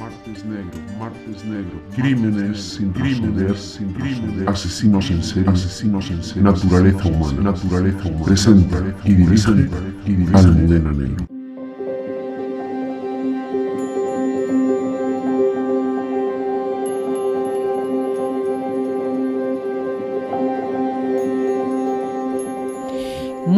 martes 0.00 0.44
negro, 0.46 0.78
martes 0.98 1.44
negro, 1.44 1.82
crímenes 1.94 2.58
sin 2.58 2.90
crímenes 2.92 3.60
sin 3.60 3.92
crímenes, 3.92 4.48
asesinos 4.48 5.10
en 5.10 5.22
serie, 5.22 5.50
asesinos 5.50 6.10
en 6.10 6.22
serie, 6.22 6.42
naturaleza 6.42 7.06
humana, 7.08 7.42
naturaleza 7.42 8.08
humana, 8.08 8.24
presenta 8.24 8.82
y 9.04 9.12
dirige 9.12 9.68
Almudena 10.32 10.92
Negro. 10.92 11.29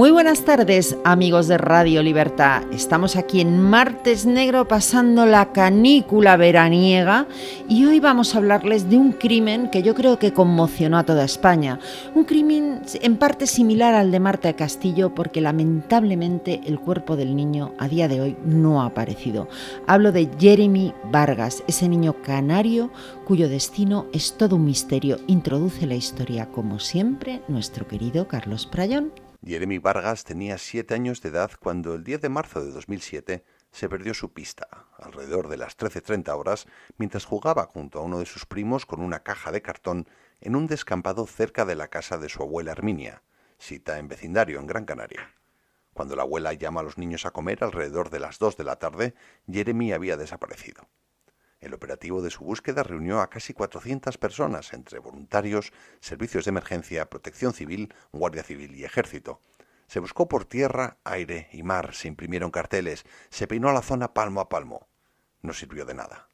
Muy 0.02 0.10
buenas 0.10 0.44
tardes 0.44 0.96
amigos 1.04 1.46
de 1.46 1.58
Radio 1.58 2.02
Libertad. 2.02 2.64
Estamos 2.72 3.14
aquí 3.14 3.40
en 3.40 3.62
Martes 3.62 4.26
Negro 4.26 4.66
pasando 4.66 5.26
la 5.26 5.52
canícula 5.52 6.36
veraniega 6.36 7.28
y 7.68 7.84
hoy 7.84 8.00
vamos 8.00 8.34
a 8.34 8.38
hablarles 8.38 8.90
de 8.90 8.96
un 8.96 9.12
crimen 9.12 9.70
que 9.70 9.84
yo 9.84 9.94
creo 9.94 10.18
que 10.18 10.32
conmocionó 10.32 10.98
a 10.98 11.04
toda 11.04 11.24
España. 11.24 11.78
Un 12.16 12.24
crimen 12.24 12.82
en 12.94 13.16
parte 13.16 13.46
similar 13.46 13.94
al 13.94 14.10
de 14.10 14.18
Marta 14.18 14.52
Castillo 14.54 15.14
porque 15.14 15.40
lamentablemente 15.40 16.62
el 16.66 16.80
cuerpo 16.80 17.14
del 17.14 17.36
niño 17.36 17.72
a 17.78 17.86
día 17.86 18.08
de 18.08 18.20
hoy 18.20 18.36
no 18.44 18.82
ha 18.82 18.86
aparecido. 18.86 19.46
Hablo 19.86 20.10
de 20.10 20.28
Jeremy 20.36 20.94
Vargas, 21.12 21.62
ese 21.68 21.88
niño 21.88 22.16
canario 22.24 22.90
cuyo 23.24 23.48
destino 23.48 24.06
es 24.12 24.36
todo 24.36 24.56
un 24.56 24.64
misterio. 24.64 25.18
Introduce 25.28 25.86
la 25.86 25.94
historia 25.94 26.46
como 26.46 26.80
siempre 26.80 27.40
nuestro 27.46 27.86
querido 27.86 28.26
Carlos 28.26 28.66
Prayón. 28.66 29.12
Jeremy 29.44 29.78
Vargas 29.78 30.22
tenía 30.22 30.56
siete 30.56 30.94
años 30.94 31.20
de 31.20 31.30
edad 31.30 31.50
cuando 31.58 31.94
el 31.94 32.04
10 32.04 32.20
de 32.20 32.28
marzo 32.28 32.64
de 32.64 32.70
2007 32.70 33.44
se 33.72 33.88
perdió 33.88 34.14
su 34.14 34.32
pista, 34.32 34.68
alrededor 34.98 35.48
de 35.48 35.56
las 35.56 35.76
13.30 35.76 36.38
horas, 36.38 36.66
mientras 36.96 37.24
jugaba 37.24 37.64
junto 37.64 37.98
a 37.98 38.02
uno 38.02 38.20
de 38.20 38.26
sus 38.26 38.46
primos 38.46 38.86
con 38.86 39.00
una 39.00 39.24
caja 39.24 39.50
de 39.50 39.60
cartón 39.60 40.06
en 40.40 40.54
un 40.54 40.68
descampado 40.68 41.26
cerca 41.26 41.64
de 41.64 41.74
la 41.74 41.88
casa 41.88 42.18
de 42.18 42.28
su 42.28 42.40
abuela 42.42 42.70
Herminia, 42.70 43.22
cita 43.58 43.98
en 43.98 44.06
vecindario 44.06 44.60
en 44.60 44.66
Gran 44.68 44.84
Canaria. 44.84 45.34
Cuando 45.92 46.14
la 46.14 46.22
abuela 46.22 46.52
llama 46.52 46.80
a 46.80 46.84
los 46.84 46.96
niños 46.96 47.26
a 47.26 47.32
comer 47.32 47.64
alrededor 47.64 48.10
de 48.10 48.20
las 48.20 48.38
2 48.38 48.56
de 48.56 48.64
la 48.64 48.76
tarde, 48.76 49.14
Jeremy 49.50 49.92
había 49.92 50.16
desaparecido. 50.16 50.88
El 51.62 51.74
operativo 51.74 52.22
de 52.22 52.30
su 52.30 52.44
búsqueda 52.44 52.82
reunió 52.82 53.20
a 53.20 53.30
casi 53.30 53.54
400 53.54 54.18
personas, 54.18 54.72
entre 54.72 54.98
voluntarios, 54.98 55.72
servicios 56.00 56.44
de 56.44 56.48
emergencia, 56.48 57.08
protección 57.08 57.54
civil, 57.54 57.94
guardia 58.10 58.42
civil 58.42 58.74
y 58.74 58.84
ejército. 58.84 59.40
Se 59.86 60.00
buscó 60.00 60.26
por 60.26 60.44
tierra, 60.44 60.98
aire 61.04 61.48
y 61.52 61.62
mar, 61.62 61.94
se 61.94 62.08
imprimieron 62.08 62.50
carteles, 62.50 63.04
se 63.30 63.46
peinó 63.46 63.68
a 63.68 63.72
la 63.72 63.82
zona 63.82 64.12
palmo 64.12 64.40
a 64.40 64.48
palmo. 64.48 64.88
No 65.40 65.52
sirvió 65.52 65.84
de 65.84 65.94
nada. 65.94 66.28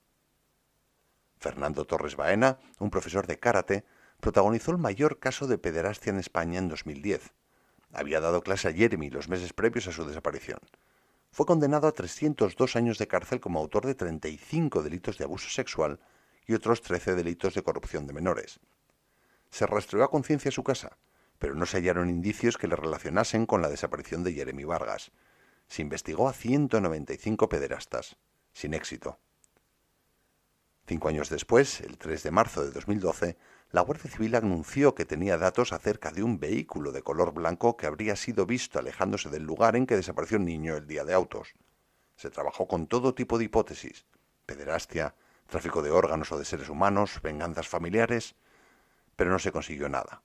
Fernando 1.36 1.84
Torres 1.84 2.16
Baena, 2.16 2.58
un 2.78 2.88
profesor 2.88 3.26
de 3.26 3.38
karate, 3.38 3.84
protagonizó 4.20 4.70
el 4.70 4.78
mayor 4.78 5.18
caso 5.18 5.46
de 5.46 5.58
pederastia 5.58 6.08
en 6.08 6.20
España 6.20 6.58
en 6.58 6.68
2010. 6.68 7.34
Había 7.92 8.20
dado 8.20 8.40
clase 8.40 8.68
a 8.68 8.72
Jeremy 8.72 9.10
los 9.10 9.28
meses 9.28 9.52
previos 9.52 9.88
a 9.88 9.92
su 9.92 10.06
desaparición 10.06 10.58
fue 11.30 11.46
condenado 11.46 11.86
a 11.86 11.92
302 11.92 12.76
años 12.76 12.98
de 12.98 13.06
cárcel 13.06 13.40
como 13.40 13.58
autor 13.58 13.86
de 13.86 13.94
35 13.94 14.82
delitos 14.82 15.18
de 15.18 15.24
abuso 15.24 15.48
sexual 15.50 16.00
y 16.46 16.54
otros 16.54 16.82
13 16.82 17.14
delitos 17.14 17.54
de 17.54 17.62
corrupción 17.62 18.06
de 18.06 18.14
menores. 18.14 18.60
Se 19.50 19.66
rastreó 19.66 20.04
a 20.04 20.10
conciencia 20.10 20.50
su 20.50 20.64
casa, 20.64 20.98
pero 21.38 21.54
no 21.54 21.66
se 21.66 21.78
hallaron 21.78 22.10
indicios 22.10 22.56
que 22.56 22.68
le 22.68 22.76
relacionasen 22.76 23.46
con 23.46 23.62
la 23.62 23.68
desaparición 23.68 24.24
de 24.24 24.32
Jeremy 24.32 24.64
Vargas. 24.64 25.12
Se 25.68 25.82
investigó 25.82 26.28
a 26.28 26.32
195 26.32 27.48
pederastas, 27.48 28.16
sin 28.52 28.74
éxito. 28.74 29.18
Cinco 30.86 31.08
años 31.08 31.28
después, 31.28 31.82
el 31.82 31.98
3 31.98 32.22
de 32.22 32.30
marzo 32.30 32.64
de 32.64 32.70
2012, 32.70 33.36
la 33.70 33.82
Guardia 33.82 34.10
Civil 34.10 34.34
anunció 34.34 34.94
que 34.94 35.04
tenía 35.04 35.36
datos 35.36 35.74
acerca 35.74 36.10
de 36.10 36.22
un 36.22 36.40
vehículo 36.40 36.90
de 36.90 37.02
color 37.02 37.34
blanco 37.34 37.76
que 37.76 37.86
habría 37.86 38.16
sido 38.16 38.46
visto 38.46 38.78
alejándose 38.78 39.28
del 39.28 39.42
lugar 39.42 39.76
en 39.76 39.86
que 39.86 39.96
desapareció 39.96 40.38
el 40.38 40.46
niño 40.46 40.76
el 40.76 40.86
día 40.86 41.04
de 41.04 41.12
autos. 41.12 41.52
Se 42.16 42.30
trabajó 42.30 42.66
con 42.66 42.86
todo 42.86 43.14
tipo 43.14 43.36
de 43.36 43.44
hipótesis, 43.44 44.06
pederastia, 44.46 45.14
tráfico 45.48 45.82
de 45.82 45.90
órganos 45.90 46.32
o 46.32 46.38
de 46.38 46.46
seres 46.46 46.70
humanos, 46.70 47.20
venganzas 47.22 47.68
familiares, 47.68 48.36
pero 49.16 49.30
no 49.30 49.38
se 49.38 49.52
consiguió 49.52 49.90
nada. 49.90 50.22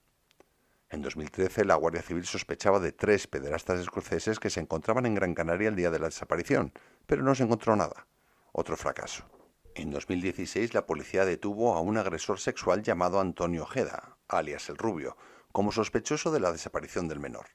En 0.89 1.01
2013 1.01 1.65
la 1.65 1.75
Guardia 1.75 2.01
Civil 2.01 2.25
sospechaba 2.25 2.79
de 2.79 2.93
tres 2.93 3.27
pederastas 3.27 3.81
escoceses 3.81 4.39
que 4.39 4.51
se 4.51 4.61
encontraban 4.61 5.05
en 5.05 5.15
Gran 5.15 5.33
Canaria 5.33 5.67
el 5.67 5.75
día 5.75 5.91
de 5.91 5.99
la 5.99 6.05
desaparición, 6.05 6.71
pero 7.05 7.23
no 7.23 7.35
se 7.35 7.43
encontró 7.43 7.75
nada. 7.75 8.07
Otro 8.53 8.77
fracaso. 8.77 9.32
En 9.75 9.89
2016 9.89 10.75
la 10.75 10.85
policía 10.85 11.25
detuvo 11.25 11.73
a 11.73 11.81
un 11.81 11.97
agresor 11.97 12.39
sexual 12.39 12.83
llamado 12.83 13.19
Antonio 13.19 13.63
Ojeda, 13.63 14.17
alias 14.27 14.69
el 14.69 14.77
Rubio, 14.77 15.17
como 15.51 15.71
sospechoso 15.71 16.31
de 16.31 16.39
la 16.39 16.51
desaparición 16.51 17.07
del 17.07 17.19
menor. 17.19 17.47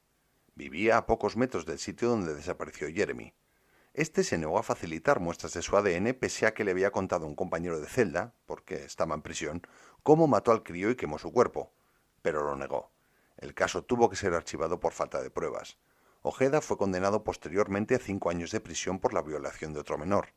Vivía 0.56 0.96
a 0.96 1.06
pocos 1.06 1.36
metros 1.36 1.64
del 1.64 1.78
sitio 1.78 2.08
donde 2.08 2.34
desapareció 2.34 2.88
Jeremy. 2.88 3.34
Este 3.94 4.24
se 4.24 4.36
negó 4.36 4.58
a 4.58 4.64
facilitar 4.64 5.20
muestras 5.20 5.54
de 5.54 5.62
su 5.62 5.76
ADN 5.76 6.12
pese 6.14 6.46
a 6.46 6.54
que 6.54 6.64
le 6.64 6.72
había 6.72 6.90
contado 6.90 7.24
un 7.24 7.36
compañero 7.36 7.78
de 7.78 7.86
celda, 7.86 8.34
porque 8.46 8.84
estaba 8.84 9.14
en 9.14 9.22
prisión, 9.22 9.62
cómo 10.02 10.26
mató 10.26 10.50
al 10.50 10.64
crío 10.64 10.90
y 10.90 10.96
quemó 10.96 11.20
su 11.20 11.32
cuerpo, 11.32 11.72
pero 12.20 12.42
lo 12.42 12.56
negó. 12.56 12.90
El 13.36 13.54
caso 13.54 13.84
tuvo 13.84 14.10
que 14.10 14.16
ser 14.16 14.34
archivado 14.34 14.80
por 14.80 14.92
falta 14.92 15.22
de 15.22 15.30
pruebas. 15.30 15.78
Ojeda 16.22 16.60
fue 16.62 16.78
condenado 16.78 17.22
posteriormente 17.22 17.94
a 17.94 18.00
cinco 18.00 18.30
años 18.30 18.50
de 18.50 18.58
prisión 18.58 18.98
por 18.98 19.14
la 19.14 19.22
violación 19.22 19.72
de 19.72 19.80
otro 19.80 19.98
menor. 19.98 20.30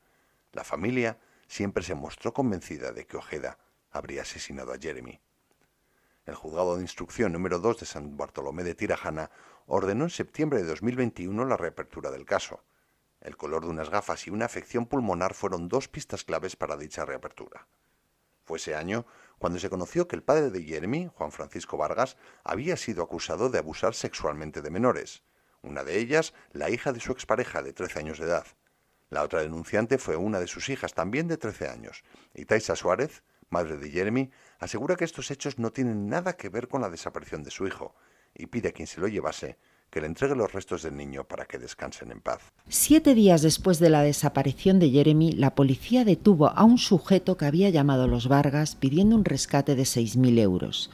La 0.51 0.63
familia 0.63 1.17
siempre 1.51 1.83
se 1.83 1.95
mostró 1.95 2.33
convencida 2.33 2.93
de 2.93 3.05
que 3.05 3.17
Ojeda 3.17 3.57
habría 3.91 4.21
asesinado 4.21 4.71
a 4.71 4.77
Jeremy. 4.77 5.19
El 6.25 6.33
juzgado 6.33 6.77
de 6.77 6.81
instrucción 6.81 7.33
número 7.33 7.59
2 7.59 7.81
de 7.81 7.85
San 7.85 8.15
Bartolomé 8.15 8.63
de 8.63 8.73
Tirajana 8.73 9.29
ordenó 9.65 10.05
en 10.05 10.11
septiembre 10.11 10.61
de 10.61 10.69
2021 10.69 11.43
la 11.43 11.57
reapertura 11.57 12.09
del 12.09 12.23
caso. 12.23 12.63
El 13.19 13.35
color 13.35 13.63
de 13.63 13.69
unas 13.69 13.89
gafas 13.89 14.27
y 14.27 14.29
una 14.29 14.45
afección 14.45 14.85
pulmonar 14.85 15.33
fueron 15.33 15.67
dos 15.67 15.89
pistas 15.89 16.23
claves 16.23 16.55
para 16.55 16.77
dicha 16.77 17.03
reapertura. 17.03 17.67
Fue 18.45 18.57
ese 18.57 18.73
año 18.73 19.05
cuando 19.37 19.59
se 19.59 19.69
conoció 19.69 20.07
que 20.07 20.15
el 20.15 20.23
padre 20.23 20.51
de 20.51 20.63
Jeremy, 20.63 21.11
Juan 21.13 21.33
Francisco 21.33 21.75
Vargas, 21.75 22.15
había 22.45 22.77
sido 22.77 23.03
acusado 23.03 23.49
de 23.49 23.59
abusar 23.59 23.93
sexualmente 23.93 24.61
de 24.61 24.71
menores, 24.71 25.21
una 25.61 25.83
de 25.83 25.99
ellas 25.99 26.33
la 26.53 26.69
hija 26.69 26.93
de 26.93 27.01
su 27.01 27.11
expareja 27.11 27.61
de 27.61 27.73
13 27.73 27.99
años 27.99 28.19
de 28.19 28.27
edad. 28.27 28.45
La 29.11 29.23
otra 29.23 29.41
denunciante 29.41 29.97
fue 29.97 30.15
una 30.15 30.39
de 30.39 30.47
sus 30.47 30.69
hijas, 30.69 30.93
también 30.93 31.27
de 31.27 31.37
13 31.37 31.67
años. 31.67 32.03
Y 32.33 32.45
Taisa 32.45 32.77
Suárez, 32.77 33.23
madre 33.49 33.77
de 33.77 33.91
Jeremy, 33.91 34.31
asegura 34.57 34.95
que 34.95 35.03
estos 35.03 35.29
hechos 35.31 35.59
no 35.59 35.71
tienen 35.71 36.07
nada 36.07 36.37
que 36.37 36.47
ver 36.47 36.69
con 36.69 36.81
la 36.81 36.89
desaparición 36.89 37.43
de 37.43 37.51
su 37.51 37.67
hijo 37.67 37.93
y 38.33 38.45
pide 38.45 38.69
a 38.69 38.71
quien 38.71 38.87
se 38.87 39.01
lo 39.01 39.09
llevase 39.09 39.57
que 39.89 39.99
le 39.99 40.07
entregue 40.07 40.35
los 40.35 40.53
restos 40.53 40.83
del 40.83 40.95
niño 40.95 41.25
para 41.25 41.45
que 41.45 41.59
descansen 41.59 42.11
en 42.11 42.21
paz. 42.21 42.39
Siete 42.69 43.13
días 43.13 43.41
después 43.41 43.77
de 43.79 43.89
la 43.89 44.01
desaparición 44.01 44.79
de 44.79 44.89
Jeremy, 44.89 45.33
la 45.33 45.53
policía 45.53 46.05
detuvo 46.05 46.47
a 46.47 46.63
un 46.63 46.77
sujeto 46.77 47.35
que 47.35 47.43
había 47.45 47.69
llamado 47.69 48.03
a 48.03 48.07
los 48.07 48.29
Vargas 48.29 48.75
pidiendo 48.75 49.17
un 49.17 49.25
rescate 49.25 49.75
de 49.75 49.83
6.000 49.83 50.39
euros. 50.39 50.89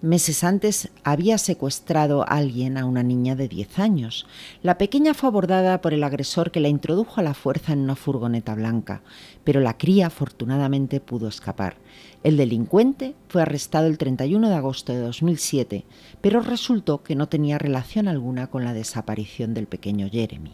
Meses 0.00 0.44
antes 0.44 0.90
había 1.02 1.38
secuestrado 1.38 2.22
a 2.22 2.26
alguien 2.26 2.78
a 2.78 2.84
una 2.84 3.02
niña 3.02 3.34
de 3.34 3.48
10 3.48 3.80
años. 3.80 4.26
La 4.62 4.78
pequeña 4.78 5.12
fue 5.12 5.28
abordada 5.28 5.80
por 5.80 5.92
el 5.92 6.04
agresor 6.04 6.52
que 6.52 6.60
la 6.60 6.68
introdujo 6.68 7.20
a 7.20 7.24
la 7.24 7.34
fuerza 7.34 7.72
en 7.72 7.80
una 7.80 7.96
furgoneta 7.96 8.54
blanca, 8.54 9.02
pero 9.42 9.60
la 9.60 9.76
cría 9.76 10.06
afortunadamente 10.06 11.00
pudo 11.00 11.26
escapar. 11.26 11.78
El 12.22 12.36
delincuente 12.36 13.16
fue 13.28 13.42
arrestado 13.42 13.88
el 13.88 13.98
31 13.98 14.48
de 14.48 14.54
agosto 14.54 14.92
de 14.92 15.00
2007, 15.00 15.84
pero 16.20 16.42
resultó 16.42 17.02
que 17.02 17.16
no 17.16 17.28
tenía 17.28 17.58
relación 17.58 18.06
alguna 18.06 18.46
con 18.46 18.64
la 18.64 18.74
desaparición 18.74 19.52
del 19.52 19.66
pequeño 19.66 20.08
Jeremy. 20.08 20.52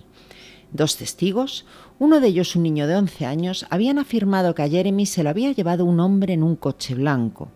Dos 0.73 0.97
testigos, 0.97 1.67
uno 1.99 2.21
de 2.21 2.29
ellos 2.29 2.57
un 2.57 2.63
niño 2.63 2.87
de 2.87 2.97
11 2.97 3.27
años, 3.27 3.67
habían 3.69 3.99
afirmado 3.99 4.55
que 4.55 4.63
a 4.63 4.69
Jeremy 4.69 5.05
se 5.05 5.23
lo 5.23 5.29
había 5.29 5.53
llevado 5.53 5.85
un 5.85 6.01
hombre 6.01 6.33
en 6.33 6.43
un 6.43 6.57
coche 6.57 6.95
blanco 6.95 7.51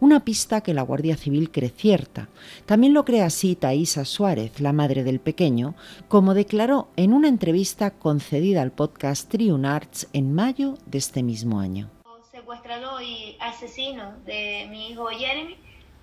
una 0.00 0.20
pista 0.20 0.60
que 0.60 0.74
la 0.74 0.82
Guardia 0.82 1.16
Civil 1.16 1.50
cree 1.50 1.70
cierta. 1.70 2.28
También 2.66 2.94
lo 2.94 3.04
cree 3.04 3.22
así 3.22 3.56
Taisa 3.56 4.04
Suárez, 4.04 4.60
la 4.60 4.72
madre 4.72 5.02
del 5.04 5.20
pequeño, 5.20 5.74
como 6.08 6.34
declaró 6.34 6.88
en 6.96 7.12
una 7.12 7.28
entrevista 7.28 7.90
concedida 7.90 8.62
al 8.62 8.72
podcast 8.72 9.28
Triun 9.30 9.66
Arts 9.66 10.08
en 10.12 10.34
mayo 10.34 10.74
de 10.86 10.98
este 10.98 11.22
mismo 11.22 11.60
año. 11.60 11.90
El 12.04 12.40
secuestrador 12.40 13.02
y 13.02 13.36
asesino 13.40 14.14
de 14.24 14.66
mi 14.70 14.90
hijo 14.90 15.08
Jeremy 15.08 15.56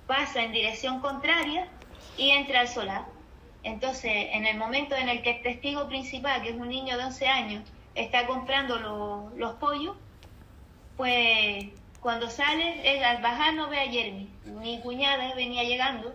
pasa 0.07 0.43
en 0.43 0.51
dirección 0.51 0.99
contraria 0.99 1.67
y 2.17 2.31
entra 2.31 2.61
al 2.61 2.67
solar. 2.67 3.05
Entonces, 3.63 4.11
en 4.31 4.45
el 4.45 4.57
momento 4.57 4.95
en 4.95 5.09
el 5.09 5.23
que 5.23 5.37
el 5.37 5.41
testigo 5.41 5.87
principal, 5.87 6.43
que 6.43 6.49
es 6.49 6.55
un 6.55 6.69
niño 6.69 6.97
de 6.97 7.05
11 7.05 7.27
años, 7.27 7.63
está 7.95 8.27
comprando 8.27 9.31
los 9.35 9.53
pollos, 9.55 9.95
pues 10.97 11.65
cuando 12.05 12.29
sale, 12.29 13.03
al 13.03 13.19
bajar 13.23 13.55
no 13.55 13.67
ve 13.67 13.79
a 13.79 13.89
Jeremy. 13.89 14.29
Mi 14.61 14.79
cuñada 14.79 15.33
venía 15.33 15.63
llegando, 15.63 16.13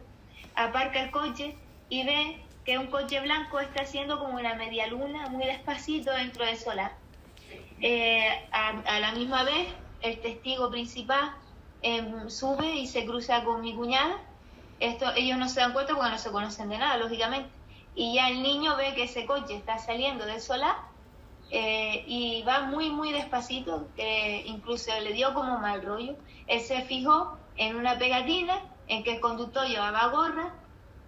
aparca 0.54 1.02
el 1.02 1.10
coche 1.10 1.56
y 1.88 2.04
ve 2.04 2.40
que 2.64 2.78
un 2.78 2.86
coche 2.86 3.20
blanco 3.20 3.58
está 3.58 3.82
haciendo 3.82 4.20
como 4.20 4.38
una 4.38 4.54
media 4.54 4.86
luna 4.86 5.26
muy 5.30 5.44
despacito 5.46 6.12
dentro 6.12 6.46
del 6.46 6.56
solar. 6.56 6.92
Eh, 7.80 8.24
a, 8.52 9.00
la 9.00 9.10
misma 9.10 9.42
vez, 9.42 9.66
el 10.02 10.20
testigo 10.20 10.70
principal 10.70 11.32
em, 11.82 12.30
sube 12.30 12.72
y 12.76 12.86
se 12.86 13.04
cruza 13.04 13.42
con 13.42 13.60
mi 13.60 13.74
cuñada. 13.74 14.16
Esto, 14.78 15.12
ellos 15.16 15.38
no 15.38 15.48
se 15.48 15.58
dan 15.58 15.72
cuenta 15.72 15.96
porque 15.96 16.12
no 16.12 16.18
se 16.18 16.30
conocen 16.30 16.68
de 16.68 16.78
nada, 16.78 16.98
lógicamente. 16.98 17.50
Y 17.96 18.14
ya 18.14 18.28
el 18.28 18.44
niño 18.44 18.76
ve 18.76 18.94
que 18.94 19.02
ese 19.02 19.26
coche 19.26 19.56
está 19.56 19.78
saliendo 19.78 20.24
del 20.24 20.40
solar 20.40 20.76
eh, 21.50 22.04
y 22.06 22.42
va 22.42 22.62
muy, 22.62 22.90
muy 22.90 23.12
despacito, 23.12 23.88
que 23.96 24.44
incluso 24.46 24.90
le 25.02 25.12
dio 25.12 25.34
como 25.34 25.58
mal 25.58 25.82
rollo. 25.82 26.14
Él 26.46 26.60
se 26.60 26.82
fijó 26.82 27.36
en 27.56 27.76
una 27.76 27.98
pegatina 27.98 28.60
en 28.86 29.02
que 29.02 29.14
el 29.14 29.20
conductor 29.20 29.66
llevaba 29.66 30.08
gorra 30.08 30.54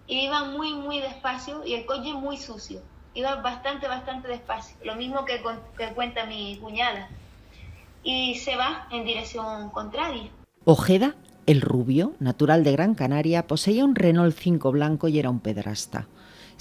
y 0.06 0.24
iba 0.26 0.44
muy, 0.44 0.74
muy 0.74 1.00
despacio 1.00 1.64
y 1.64 1.74
el 1.74 1.86
coche 1.86 2.12
muy 2.12 2.36
sucio. 2.36 2.80
Iba 3.14 3.36
bastante, 3.36 3.86
bastante 3.86 4.28
despacio. 4.28 4.76
Lo 4.84 4.96
mismo 4.96 5.24
que, 5.24 5.40
que 5.76 5.92
cuenta 5.94 6.26
mi 6.26 6.56
cuñada. 6.58 7.08
Y 8.02 8.34
se 8.36 8.56
va 8.56 8.88
en 8.90 9.04
dirección 9.04 9.70
contraria. 9.70 10.30
Ojeda, 10.64 11.14
el 11.46 11.60
rubio, 11.60 12.14
natural 12.18 12.64
de 12.64 12.72
Gran 12.72 12.94
Canaria, 12.94 13.46
poseía 13.46 13.84
un 13.84 13.94
Renault 13.94 14.36
5 14.36 14.72
blanco 14.72 15.08
y 15.08 15.18
era 15.18 15.30
un 15.30 15.40
pedrasta. 15.40 16.06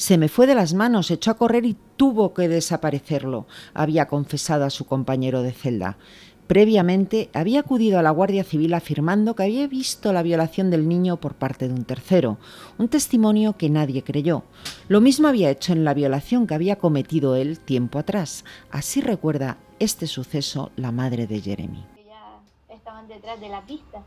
Se 0.01 0.17
me 0.17 0.29
fue 0.29 0.47
de 0.47 0.55
las 0.55 0.73
manos, 0.73 1.11
echó 1.11 1.29
a 1.29 1.35
correr 1.35 1.63
y 1.63 1.77
tuvo 1.95 2.33
que 2.33 2.47
desaparecerlo, 2.47 3.45
había 3.75 4.07
confesado 4.07 4.65
a 4.65 4.71
su 4.71 4.87
compañero 4.87 5.43
de 5.43 5.51
celda. 5.51 5.99
Previamente 6.47 7.29
había 7.35 7.59
acudido 7.59 7.99
a 7.99 8.01
la 8.01 8.09
Guardia 8.09 8.43
Civil 8.43 8.73
afirmando 8.73 9.35
que 9.35 9.43
había 9.43 9.67
visto 9.67 10.11
la 10.11 10.23
violación 10.23 10.71
del 10.71 10.89
niño 10.89 11.17
por 11.17 11.35
parte 11.35 11.67
de 11.67 11.75
un 11.75 11.85
tercero, 11.85 12.39
un 12.79 12.87
testimonio 12.87 13.57
que 13.57 13.69
nadie 13.69 14.03
creyó. 14.03 14.41
Lo 14.87 15.01
mismo 15.01 15.27
había 15.27 15.51
hecho 15.51 15.71
en 15.71 15.83
la 15.83 15.93
violación 15.93 16.47
que 16.47 16.55
había 16.55 16.77
cometido 16.77 17.35
él 17.35 17.59
tiempo 17.59 17.99
atrás. 17.99 18.43
Así 18.71 19.01
recuerda 19.01 19.57
este 19.77 20.07
suceso 20.07 20.71
la 20.77 20.91
madre 20.91 21.27
de 21.27 21.41
Jeremy. 21.41 21.85
Ya 22.07 22.41
estaban 22.73 23.07
detrás 23.07 23.39
de 23.39 23.49
la 23.49 23.61
pista 23.67 24.01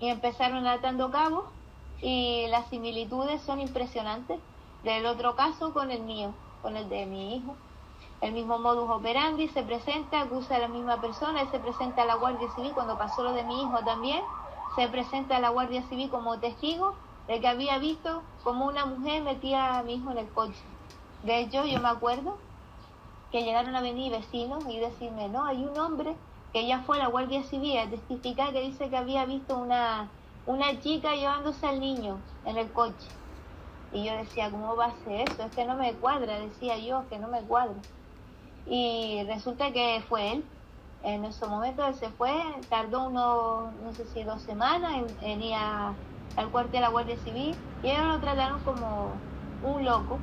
y 0.00 0.08
empezaron 0.08 0.66
atando 0.66 1.10
cabos 1.10 1.44
y 2.00 2.46
las 2.48 2.70
similitudes 2.70 3.42
son 3.42 3.60
impresionantes 3.60 4.38
del 4.84 5.06
otro 5.06 5.34
caso 5.34 5.72
con 5.72 5.90
el 5.90 6.02
mío, 6.02 6.32
con 6.62 6.76
el 6.76 6.88
de 6.88 7.06
mi 7.06 7.36
hijo. 7.36 7.56
El 8.20 8.32
mismo 8.32 8.58
modus 8.58 8.88
operandi 8.88 9.48
se 9.48 9.62
presenta, 9.62 10.20
acusa 10.20 10.56
a 10.56 10.60
la 10.60 10.68
misma 10.68 11.00
persona, 11.00 11.40
él 11.40 11.48
se 11.50 11.58
presenta 11.58 12.02
a 12.02 12.06
la 12.06 12.14
Guardia 12.14 12.48
Civil 12.54 12.72
cuando 12.72 12.96
pasó 12.96 13.22
lo 13.22 13.32
de 13.32 13.44
mi 13.44 13.62
hijo 13.62 13.78
también, 13.84 14.22
se 14.76 14.88
presenta 14.88 15.36
a 15.36 15.40
la 15.40 15.48
Guardia 15.50 15.82
Civil 15.88 16.10
como 16.10 16.38
testigo 16.38 16.94
de 17.26 17.40
que 17.40 17.48
había 17.48 17.78
visto 17.78 18.22
como 18.42 18.66
una 18.66 18.84
mujer 18.84 19.22
metía 19.22 19.78
a 19.78 19.82
mi 19.82 19.94
hijo 19.94 20.10
en 20.10 20.18
el 20.18 20.28
coche. 20.28 20.60
De 21.22 21.40
hecho, 21.40 21.64
yo 21.64 21.80
me 21.80 21.88
acuerdo 21.88 22.36
que 23.32 23.42
llegaron 23.42 23.74
a 23.74 23.80
venir 23.80 24.12
vecinos 24.12 24.64
y 24.68 24.78
decirme, 24.78 25.28
no, 25.28 25.44
hay 25.44 25.64
un 25.64 25.78
hombre 25.78 26.14
que 26.52 26.66
ya 26.66 26.80
fue 26.82 26.96
a 26.96 27.04
la 27.04 27.08
Guardia 27.08 27.42
Civil 27.44 27.78
a 27.78 27.88
testificar 27.88 28.52
que 28.52 28.60
dice 28.60 28.90
que 28.90 28.96
había 28.96 29.24
visto 29.24 29.56
una, 29.56 30.10
una 30.46 30.78
chica 30.80 31.14
llevándose 31.14 31.66
al 31.66 31.80
niño 31.80 32.18
en 32.44 32.58
el 32.58 32.70
coche. 32.70 33.08
Y 33.94 34.02
yo 34.04 34.16
decía, 34.16 34.50
¿cómo 34.50 34.74
va 34.74 34.86
a 34.86 35.04
ser 35.04 35.20
eso? 35.28 35.44
Es 35.44 35.54
que 35.54 35.64
no 35.64 35.76
me 35.76 35.94
cuadra, 35.94 36.40
decía 36.40 36.76
yo, 36.78 37.08
que 37.08 37.16
no 37.16 37.28
me 37.28 37.40
cuadra. 37.42 37.80
Y 38.66 39.22
resulta 39.28 39.72
que 39.72 40.02
fue 40.08 40.32
él. 40.32 40.44
En 41.04 41.24
ese 41.24 41.46
momento 41.46 41.86
él 41.86 41.94
se 41.94 42.08
fue, 42.10 42.32
tardó 42.68 43.06
unos, 43.06 43.72
no 43.74 43.92
sé 43.92 44.04
si 44.06 44.24
dos 44.24 44.42
semanas 44.42 44.92
en, 45.22 45.42
ir 45.42 45.54
al 45.54 46.50
cuartel 46.50 46.72
de 46.72 46.80
la 46.80 46.88
Guardia 46.88 47.16
Civil 47.18 47.54
y 47.82 47.90
ellos 47.90 48.06
lo 48.06 48.20
trataron 48.20 48.60
como 48.64 49.20
un 49.60 49.84
loco, 49.84 50.18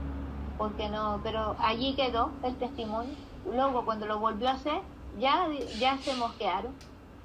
porque 0.58 0.90
no, 0.90 1.22
pero 1.24 1.56
allí 1.60 1.96
quedó 1.96 2.32
el 2.44 2.58
testimonio. 2.58 3.16
Luego 3.46 3.86
cuando 3.86 4.06
lo 4.06 4.20
volvió 4.20 4.50
a 4.50 4.54
hacer, 4.54 4.82
ya, 5.18 5.48
ya 5.80 5.98
se 6.00 6.14
mosquearon, 6.16 6.76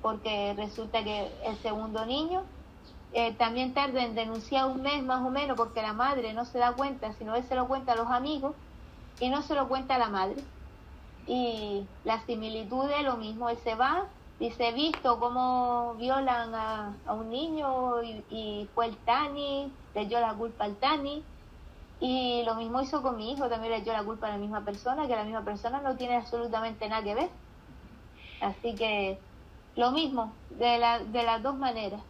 porque 0.01 0.55
resulta 0.57 1.03
que 1.03 1.27
el 1.45 1.57
segundo 1.57 2.07
niño 2.07 2.45
eh, 3.13 3.33
también 3.33 3.73
tarda 3.73 4.05
en 4.05 4.15
denunciar 4.15 4.67
un 4.67 4.83
mes 4.83 5.03
más 5.03 5.25
o 5.25 5.31
menos 5.31 5.57
porque 5.57 5.83
la 5.83 5.93
madre 5.93 6.33
no 6.33 6.45
se 6.45 6.59
da 6.59 6.73
cuenta, 6.73 7.13
sino 7.15 7.35
él 7.35 7.45
se 7.45 7.55
lo 7.55 7.67
cuenta 7.69 7.93
a 7.93 7.97
los 7.97 8.09
amigos 8.09 8.55
y 9.21 9.29
no 9.29 9.43
se 9.43 9.55
lo 9.55 9.69
cuenta 9.69 9.95
a 9.95 9.99
la 9.99 10.09
madre. 10.09 10.37
Y 11.27 11.85
la 12.05 12.21
similitud 12.25 12.89
es 12.91 13.03
lo 13.05 13.17
mismo, 13.17 13.49
él 13.49 13.59
se 13.65 13.75
va, 13.75 14.05
dice, 14.39 14.73
visto 14.73 15.19
cómo 15.19 15.95
violan 15.99 16.55
a, 16.55 16.95
un 17.09 17.31
niño 17.31 18.03
y, 18.03 18.69
fue 18.75 18.87
el 18.87 18.97
Tani, 18.99 19.73
le 19.95 20.07
dio 20.07 20.21
la 20.21 20.35
culpa 20.35 20.65
al 20.65 20.77
Tani. 20.77 21.23
Y 21.99 22.43
lo 22.45 22.57
mismo 22.57 22.83
hizo 22.83 23.01
con 23.01 23.17
mi 23.17 23.33
hijo, 23.33 23.49
también 23.49 23.73
le 23.73 23.81
dio 23.81 23.95
la 23.95 24.05
culpa 24.05 24.27
a 24.27 24.33
la 24.33 24.37
misma 24.37 24.61
persona, 24.61 25.07
que 25.07 25.17
la 25.17 25.25
misma 25.25 25.43
persona 25.43 25.81
no 25.81 25.97
tiene 25.97 26.17
absolutamente 26.17 26.89
nada 26.89 27.03
que 27.03 27.15
ver. 27.15 27.31
Así 28.43 28.75
que 28.75 29.19
lo 29.77 29.91
mismo, 29.93 30.33
de, 30.51 30.79
la, 30.79 30.99
de 30.99 31.23
las 31.23 31.43
dos 31.43 31.57
maneras. 31.57 32.01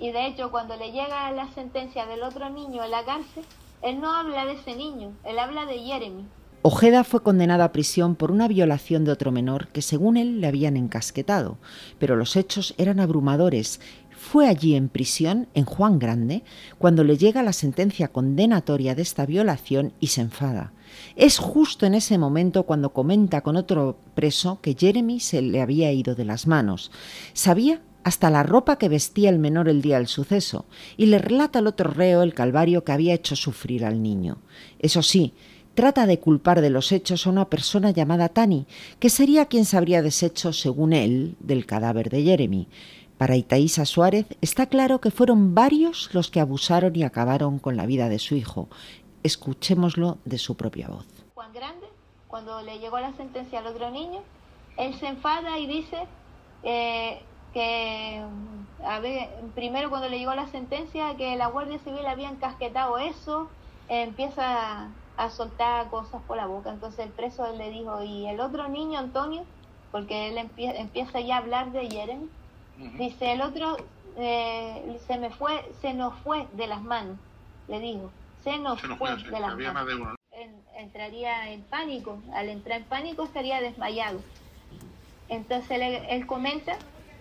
Y 0.00 0.12
de 0.12 0.26
hecho, 0.26 0.50
cuando 0.50 0.76
le 0.76 0.92
llega 0.92 1.30
la 1.32 1.48
sentencia 1.54 2.06
del 2.06 2.22
otro 2.22 2.50
niño 2.50 2.82
en 2.84 2.90
la 2.90 3.04
cárcel, 3.04 3.44
él 3.82 4.00
no 4.00 4.12
habla 4.14 4.44
de 4.46 4.52
ese 4.52 4.76
niño, 4.76 5.12
él 5.24 5.38
habla 5.38 5.66
de 5.66 5.78
Jeremy. 5.78 6.24
Ojeda 6.64 7.02
fue 7.02 7.24
condenada 7.24 7.64
a 7.64 7.72
prisión 7.72 8.14
por 8.14 8.30
una 8.30 8.46
violación 8.46 9.04
de 9.04 9.10
otro 9.10 9.32
menor 9.32 9.66
que 9.68 9.82
según 9.82 10.16
él 10.16 10.40
le 10.40 10.46
habían 10.46 10.76
encasquetado, 10.76 11.58
pero 11.98 12.14
los 12.14 12.36
hechos 12.36 12.74
eran 12.78 13.00
abrumadores. 13.00 13.80
Fue 14.16 14.46
allí 14.46 14.76
en 14.76 14.88
prisión, 14.88 15.48
en 15.54 15.64
Juan 15.64 15.98
Grande, 15.98 16.44
cuando 16.78 17.02
le 17.02 17.16
llega 17.16 17.42
la 17.42 17.52
sentencia 17.52 18.06
condenatoria 18.06 18.94
de 18.94 19.02
esta 19.02 19.26
violación 19.26 19.92
y 19.98 20.06
se 20.06 20.20
enfada. 20.20 20.72
Es 21.16 21.38
justo 21.38 21.84
en 21.84 21.94
ese 21.94 22.16
momento 22.18 22.62
cuando 22.62 22.92
comenta 22.92 23.40
con 23.40 23.56
otro 23.56 23.96
preso 24.14 24.60
que 24.62 24.76
Jeremy 24.78 25.18
se 25.18 25.42
le 25.42 25.60
había 25.60 25.90
ido 25.90 26.14
de 26.14 26.24
las 26.24 26.46
manos. 26.46 26.92
Sabía 27.32 27.80
hasta 28.04 28.30
la 28.30 28.42
ropa 28.42 28.76
que 28.76 28.88
vestía 28.88 29.30
el 29.30 29.38
menor 29.38 29.68
el 29.68 29.82
día 29.82 29.96
del 29.96 30.06
suceso, 30.06 30.66
y 30.96 31.06
le 31.06 31.18
relata 31.18 31.58
al 31.58 31.66
otro 31.66 31.90
reo 31.90 32.22
el 32.22 32.34
calvario 32.34 32.84
que 32.84 32.92
había 32.92 33.14
hecho 33.14 33.36
sufrir 33.36 33.84
al 33.84 34.02
niño. 34.02 34.38
Eso 34.78 35.02
sí, 35.02 35.34
trata 35.74 36.06
de 36.06 36.18
culpar 36.18 36.60
de 36.60 36.70
los 36.70 36.92
hechos 36.92 37.26
a 37.26 37.30
una 37.30 37.48
persona 37.48 37.90
llamada 37.90 38.28
Tani, 38.28 38.66
que 38.98 39.10
sería 39.10 39.46
quien 39.46 39.64
se 39.64 39.76
habría 39.76 40.02
deshecho, 40.02 40.52
según 40.52 40.92
él, 40.92 41.36
del 41.40 41.66
cadáver 41.66 42.10
de 42.10 42.22
Jeremy. 42.22 42.68
Para 43.18 43.36
Itaísa 43.36 43.86
Suárez 43.86 44.26
está 44.40 44.66
claro 44.66 45.00
que 45.00 45.12
fueron 45.12 45.54
varios 45.54 46.12
los 46.12 46.30
que 46.30 46.40
abusaron 46.40 46.96
y 46.96 47.04
acabaron 47.04 47.58
con 47.58 47.76
la 47.76 47.86
vida 47.86 48.08
de 48.08 48.18
su 48.18 48.34
hijo. 48.34 48.68
Escuchémoslo 49.22 50.18
de 50.24 50.38
su 50.38 50.56
propia 50.56 50.88
voz. 50.88 51.06
Juan 51.34 51.52
Grande, 51.52 51.86
cuando 52.26 52.60
le 52.62 52.80
llegó 52.80 52.98
la 52.98 53.12
sentencia 53.16 53.60
al 53.60 53.68
otro 53.68 53.90
niño, 53.90 54.22
él 54.76 54.94
se 54.98 55.06
enfada 55.06 55.58
y 55.58 55.66
dice 55.68 55.98
eh, 56.64 57.22
que, 57.52 58.22
a 58.84 59.00
ver, 59.00 59.28
primero 59.54 59.90
cuando 59.90 60.08
le 60.08 60.18
llegó 60.18 60.34
la 60.34 60.48
sentencia, 60.48 61.16
que 61.16 61.36
la 61.36 61.46
Guardia 61.46 61.78
Civil 61.78 62.06
había 62.06 62.30
encasquetado 62.30 62.98
eso, 62.98 63.48
empieza 63.88 64.88
a 65.16 65.30
soltar 65.30 65.88
cosas 65.90 66.22
por 66.22 66.36
la 66.36 66.46
boca. 66.46 66.70
Entonces 66.70 67.06
el 67.06 67.12
preso 67.12 67.54
le 67.56 67.70
dijo, 67.70 68.02
y 68.02 68.26
el 68.26 68.40
otro 68.40 68.68
niño, 68.68 68.98
Antonio, 68.98 69.44
porque 69.90 70.28
él 70.28 70.38
empieza 70.38 71.20
ya 71.20 71.36
a 71.36 71.38
hablar 71.38 71.72
de 71.72 71.90
Jeremy, 71.90 72.28
dice, 72.96 73.32
el 73.32 73.42
otro 73.42 73.76
eh, 74.16 74.98
se 75.06 75.18
me 75.18 75.30
fue, 75.30 75.70
se 75.80 75.92
nos 75.92 76.14
fue 76.20 76.46
de 76.54 76.66
las 76.66 76.82
manos, 76.82 77.18
le 77.68 77.80
dijo, 77.80 78.10
se 78.42 78.58
nos, 78.58 78.80
fue, 78.80 79.16
de 79.16 79.40
las 79.40 79.56
manos. 79.56 80.16
entraría 80.76 81.50
en 81.50 81.62
pánico, 81.62 82.18
al 82.34 82.48
entrar 82.48 82.80
en 82.80 82.84
pánico 82.86 83.24
estaría 83.24 83.60
desmayado. 83.60 84.20
Entonces 85.28 85.70
él, 85.70 85.82
él 86.08 86.26
comenta 86.26 86.76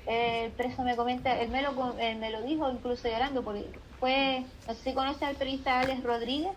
el 0.05 0.51
preso 0.51 0.83
me 0.83 0.95
comenta, 0.95 1.39
él 1.39 1.49
me, 1.49 1.61
lo, 1.61 1.71
me 1.73 2.29
lo 2.31 2.41
dijo 2.41 2.69
incluso 2.71 3.07
llorando, 3.07 3.43
porque 3.43 3.69
fue, 3.99 4.45
no 4.67 4.73
sé 4.73 4.83
si 4.83 4.93
conoce 4.93 5.25
al 5.25 5.35
periodista 5.35 5.79
Alex 5.79 6.03
Rodríguez. 6.03 6.51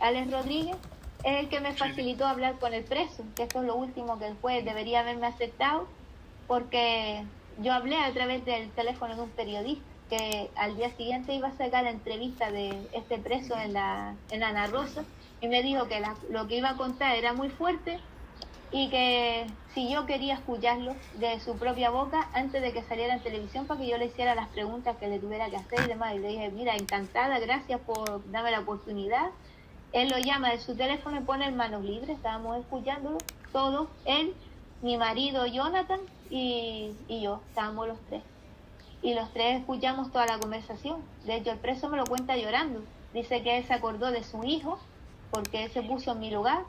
Alex 0.00 0.30
Rodríguez 0.30 0.76
es 1.24 1.40
el 1.40 1.48
que 1.48 1.60
me 1.60 1.72
facilitó 1.74 2.26
hablar 2.26 2.58
con 2.58 2.74
el 2.74 2.84
preso, 2.84 3.24
que 3.34 3.44
esto 3.44 3.60
es 3.60 3.66
lo 3.66 3.76
último 3.76 4.18
que 4.18 4.28
el 4.28 4.36
juez 4.36 4.64
debería 4.64 5.00
haberme 5.00 5.26
aceptado, 5.26 5.86
porque 6.46 7.24
yo 7.60 7.72
hablé 7.72 7.96
a 7.96 8.12
través 8.12 8.44
del 8.44 8.70
teléfono 8.70 9.16
de 9.16 9.22
un 9.22 9.30
periodista 9.30 9.84
que 10.08 10.50
al 10.54 10.76
día 10.76 10.90
siguiente 10.90 11.34
iba 11.34 11.48
a 11.48 11.56
sacar 11.56 11.84
la 11.84 11.90
entrevista 11.90 12.50
de 12.50 12.88
este 12.92 13.18
preso 13.18 13.58
en 13.58 13.72
la 13.72 14.14
en 14.30 14.44
Ana 14.44 14.68
Rosa 14.68 15.04
y 15.40 15.48
me 15.48 15.62
dijo 15.62 15.88
que 15.88 16.00
lo 16.30 16.46
que 16.46 16.56
iba 16.56 16.70
a 16.70 16.76
contar 16.76 17.16
era 17.16 17.32
muy 17.32 17.48
fuerte 17.48 17.98
y 18.76 18.90
que 18.90 19.46
si 19.72 19.90
yo 19.90 20.04
quería 20.04 20.34
escucharlo 20.34 20.94
de 21.18 21.40
su 21.40 21.56
propia 21.56 21.88
boca 21.88 22.28
antes 22.34 22.60
de 22.60 22.74
que 22.74 22.82
saliera 22.82 23.14
en 23.14 23.22
televisión 23.22 23.66
para 23.66 23.80
que 23.80 23.88
yo 23.88 23.96
le 23.96 24.04
hiciera 24.04 24.34
las 24.34 24.48
preguntas 24.48 24.98
que 24.98 25.08
le 25.08 25.18
tuviera 25.18 25.48
que 25.48 25.56
hacer 25.56 25.80
y 25.86 25.88
demás. 25.88 26.14
Y 26.14 26.18
le 26.18 26.28
dije, 26.28 26.50
mira, 26.50 26.76
encantada, 26.76 27.38
gracias 27.38 27.80
por 27.80 28.30
darme 28.30 28.50
la 28.50 28.60
oportunidad. 28.60 29.30
Él 29.94 30.10
lo 30.10 30.18
llama 30.18 30.50
de 30.50 30.58
su 30.58 30.76
teléfono 30.76 31.18
y 31.18 31.22
pone 31.22 31.46
en 31.46 31.56
manos 31.56 31.84
libres, 31.84 32.10
estábamos 32.10 32.58
escuchándolo, 32.58 33.16
todos, 33.50 33.88
él, 34.04 34.34
mi 34.82 34.98
marido 34.98 35.46
Jonathan 35.46 36.00
y, 36.28 36.92
y 37.08 37.22
yo, 37.22 37.40
estábamos 37.48 37.88
los 37.88 37.98
tres. 38.10 38.22
Y 39.00 39.14
los 39.14 39.32
tres 39.32 39.60
escuchamos 39.60 40.12
toda 40.12 40.26
la 40.26 40.38
conversación. 40.38 41.00
De 41.24 41.36
hecho, 41.36 41.50
el 41.50 41.58
preso 41.58 41.88
me 41.88 41.96
lo 41.96 42.04
cuenta 42.04 42.36
llorando. 42.36 42.82
Dice 43.14 43.42
que 43.42 43.56
él 43.56 43.64
se 43.64 43.72
acordó 43.72 44.10
de 44.10 44.22
su 44.22 44.44
hijo 44.44 44.78
porque 45.30 45.64
él 45.64 45.70
se 45.70 45.82
puso 45.82 46.12
en 46.12 46.20
mi 46.20 46.30
lugar 46.30 46.64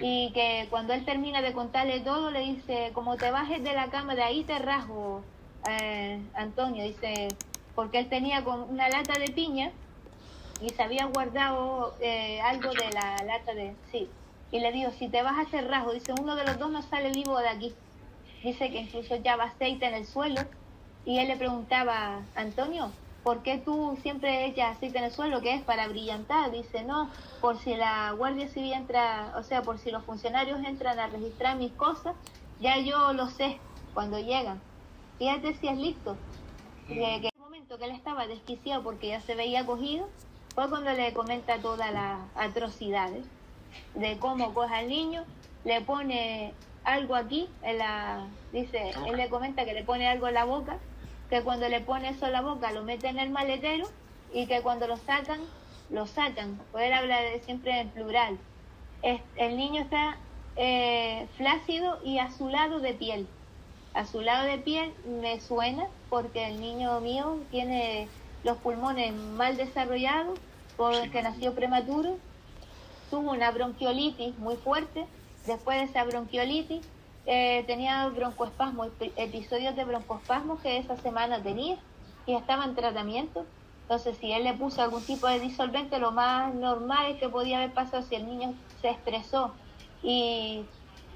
y 0.00 0.30
que 0.32 0.66
cuando 0.70 0.92
él 0.92 1.04
termina 1.04 1.40
de 1.42 1.52
contarle 1.52 2.00
todo 2.00 2.30
le 2.30 2.40
dice, 2.40 2.90
como 2.92 3.16
te 3.16 3.30
bajes 3.30 3.62
de 3.62 3.72
la 3.72 3.88
cama, 3.88 4.14
de 4.14 4.22
ahí 4.22 4.44
te 4.44 4.58
rasgo, 4.58 5.22
eh, 5.68 6.20
Antonio, 6.34 6.84
dice, 6.84 7.28
porque 7.74 7.98
él 7.98 8.08
tenía 8.08 8.44
con 8.44 8.62
una 8.70 8.88
lata 8.88 9.18
de 9.18 9.32
piña 9.32 9.70
y 10.60 10.70
se 10.70 10.82
había 10.82 11.06
guardado 11.06 11.94
eh, 12.00 12.40
algo 12.40 12.70
de 12.70 12.90
la 12.92 13.16
lata 13.24 13.54
de, 13.54 13.74
sí, 13.90 14.08
y 14.50 14.60
le 14.60 14.72
digo, 14.72 14.90
si 14.98 15.08
te 15.08 15.22
vas 15.22 15.38
a 15.38 15.42
hacer 15.42 15.68
rasgo, 15.68 15.92
dice, 15.92 16.12
uno 16.20 16.36
de 16.36 16.44
los 16.44 16.58
dos 16.58 16.70
no 16.70 16.82
sale 16.82 17.10
vivo 17.12 17.38
de 17.38 17.48
aquí, 17.48 17.74
dice 18.42 18.70
que 18.70 18.80
incluso 18.80 19.16
ya 19.16 19.36
va 19.36 19.44
aceite 19.44 19.86
en 19.86 19.94
el 19.94 20.06
suelo, 20.06 20.42
y 21.04 21.18
él 21.18 21.28
le 21.28 21.36
preguntaba, 21.36 22.20
Antonio, 22.34 22.90
¿por 23.26 23.42
qué 23.42 23.58
tú 23.58 23.98
siempre 24.02 24.46
echas 24.46 24.76
aceite 24.76 24.98
en 24.98 25.04
el 25.06 25.10
suelo? 25.10 25.40
que 25.40 25.52
es 25.52 25.62
para 25.64 25.88
brillantar? 25.88 26.52
Dice, 26.52 26.84
no, 26.84 27.10
por 27.40 27.58
si 27.58 27.74
la 27.74 28.12
Guardia 28.12 28.46
Civil 28.46 28.72
entra, 28.72 29.34
o 29.36 29.42
sea, 29.42 29.62
por 29.62 29.80
si 29.80 29.90
los 29.90 30.04
funcionarios 30.04 30.60
entran 30.64 31.00
a 31.00 31.08
registrar 31.08 31.56
mis 31.56 31.72
cosas, 31.72 32.14
ya 32.60 32.78
yo 32.78 33.12
lo 33.14 33.26
sé 33.26 33.58
cuando 33.94 34.20
llegan. 34.20 34.60
Fíjate 35.18 35.54
si 35.54 35.66
es 35.66 35.76
listo. 35.76 36.16
Que, 36.86 37.16
en 37.16 37.24
el 37.24 37.30
momento 37.40 37.78
que 37.78 37.86
él 37.86 37.90
estaba 37.90 38.28
desquiciado 38.28 38.84
porque 38.84 39.08
ya 39.08 39.20
se 39.20 39.34
veía 39.34 39.66
cogido, 39.66 40.08
fue 40.54 40.68
cuando 40.68 40.92
le 40.92 41.12
comenta 41.12 41.58
todas 41.58 41.92
las 41.92 42.20
atrocidades 42.36 43.26
de 43.96 44.18
cómo 44.18 44.54
coge 44.54 44.72
al 44.72 44.88
niño, 44.88 45.24
le 45.64 45.80
pone 45.80 46.54
algo 46.84 47.16
aquí, 47.16 47.48
en 47.62 47.78
la, 47.78 48.24
dice, 48.52 48.92
él 49.04 49.16
le 49.16 49.28
comenta 49.28 49.64
que 49.64 49.74
le 49.74 49.82
pone 49.82 50.06
algo 50.06 50.28
en 50.28 50.34
la 50.34 50.44
boca 50.44 50.78
que 51.30 51.42
cuando 51.42 51.68
le 51.68 51.80
pone 51.80 52.10
eso 52.10 52.26
en 52.26 52.32
la 52.32 52.42
boca 52.42 52.72
lo 52.72 52.82
mete 52.82 53.08
en 53.08 53.18
el 53.18 53.30
maletero 53.30 53.86
y 54.32 54.46
que 54.46 54.62
cuando 54.62 54.86
lo 54.86 54.96
sacan, 54.96 55.40
lo 55.90 56.06
sacan. 56.06 56.58
Poder 56.72 56.92
hablar 56.92 57.22
siempre 57.44 57.80
en 57.80 57.90
plural. 57.90 58.38
el 59.02 59.56
niño 59.56 59.82
está 59.82 60.16
eh, 60.56 61.26
flácido 61.36 61.98
y 62.04 62.18
azulado 62.18 62.80
de 62.80 62.94
piel. 62.94 63.26
Azulado 63.94 64.46
de 64.46 64.58
piel 64.58 64.92
me 65.20 65.40
suena 65.40 65.86
porque 66.10 66.46
el 66.48 66.60
niño 66.60 67.00
mío 67.00 67.38
tiene 67.50 68.08
los 68.44 68.58
pulmones 68.58 69.12
mal 69.12 69.56
desarrollados 69.56 70.38
porque 70.76 71.22
nació 71.22 71.54
prematuro, 71.54 72.18
tuvo 73.10 73.32
una 73.32 73.50
bronquiolitis 73.50 74.38
muy 74.38 74.56
fuerte, 74.56 75.06
después 75.46 75.78
de 75.78 75.84
esa 75.84 76.04
bronquiolitis 76.04 76.86
eh, 77.26 77.64
tenía 77.66 78.06
broncoespasmo, 78.08 78.86
episodios 79.16 79.74
de 79.74 79.84
broncoespasmo 79.84 80.60
que 80.60 80.78
esa 80.78 80.96
semana 80.96 81.42
tenía 81.42 81.76
y 82.24 82.34
estaba 82.34 82.64
en 82.64 82.76
tratamiento. 82.76 83.44
Entonces, 83.82 84.16
si 84.18 84.32
él 84.32 84.44
le 84.44 84.54
puso 84.54 84.82
algún 84.82 85.04
tipo 85.04 85.26
de 85.26 85.40
disolvente, 85.40 85.98
lo 85.98 86.12
más 86.12 86.54
normal 86.54 87.06
es 87.06 87.18
que 87.18 87.28
podía 87.28 87.58
haber 87.58 87.72
pasado 87.72 88.02
si 88.04 88.14
el 88.14 88.26
niño 88.26 88.54
se 88.80 88.90
estresó 88.90 89.52
y, 90.02 90.64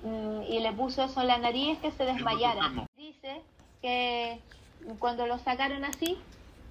mm, 0.03 0.43
y 0.49 0.59
le 0.59 0.73
puso 0.73 1.05
eso 1.05 1.21
en 1.21 1.29
la 1.29 1.39
nariz, 1.39 1.79
que 1.79 1.93
se 1.93 2.05
desmayara. 2.05 2.89
Dice 2.97 3.43
que 3.81 4.41
cuando 4.99 5.27
lo 5.27 5.39
sacaron 5.39 5.85
así, 5.85 6.19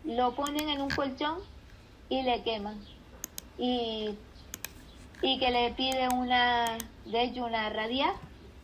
lo 0.03 0.34
ponen 0.36 0.69
en 0.69 0.81
un 0.81 0.89
colchón 0.89 1.38
y 2.10 2.24
le 2.24 2.43
queman. 2.43 2.77
Y, 3.58 4.15
y 5.22 5.39
que 5.39 5.51
le 5.51 5.72
pide 5.72 6.10
una, 6.10 6.77
de 7.05 7.24
hecho, 7.24 7.46
una 7.46 7.69
radial 7.69 8.13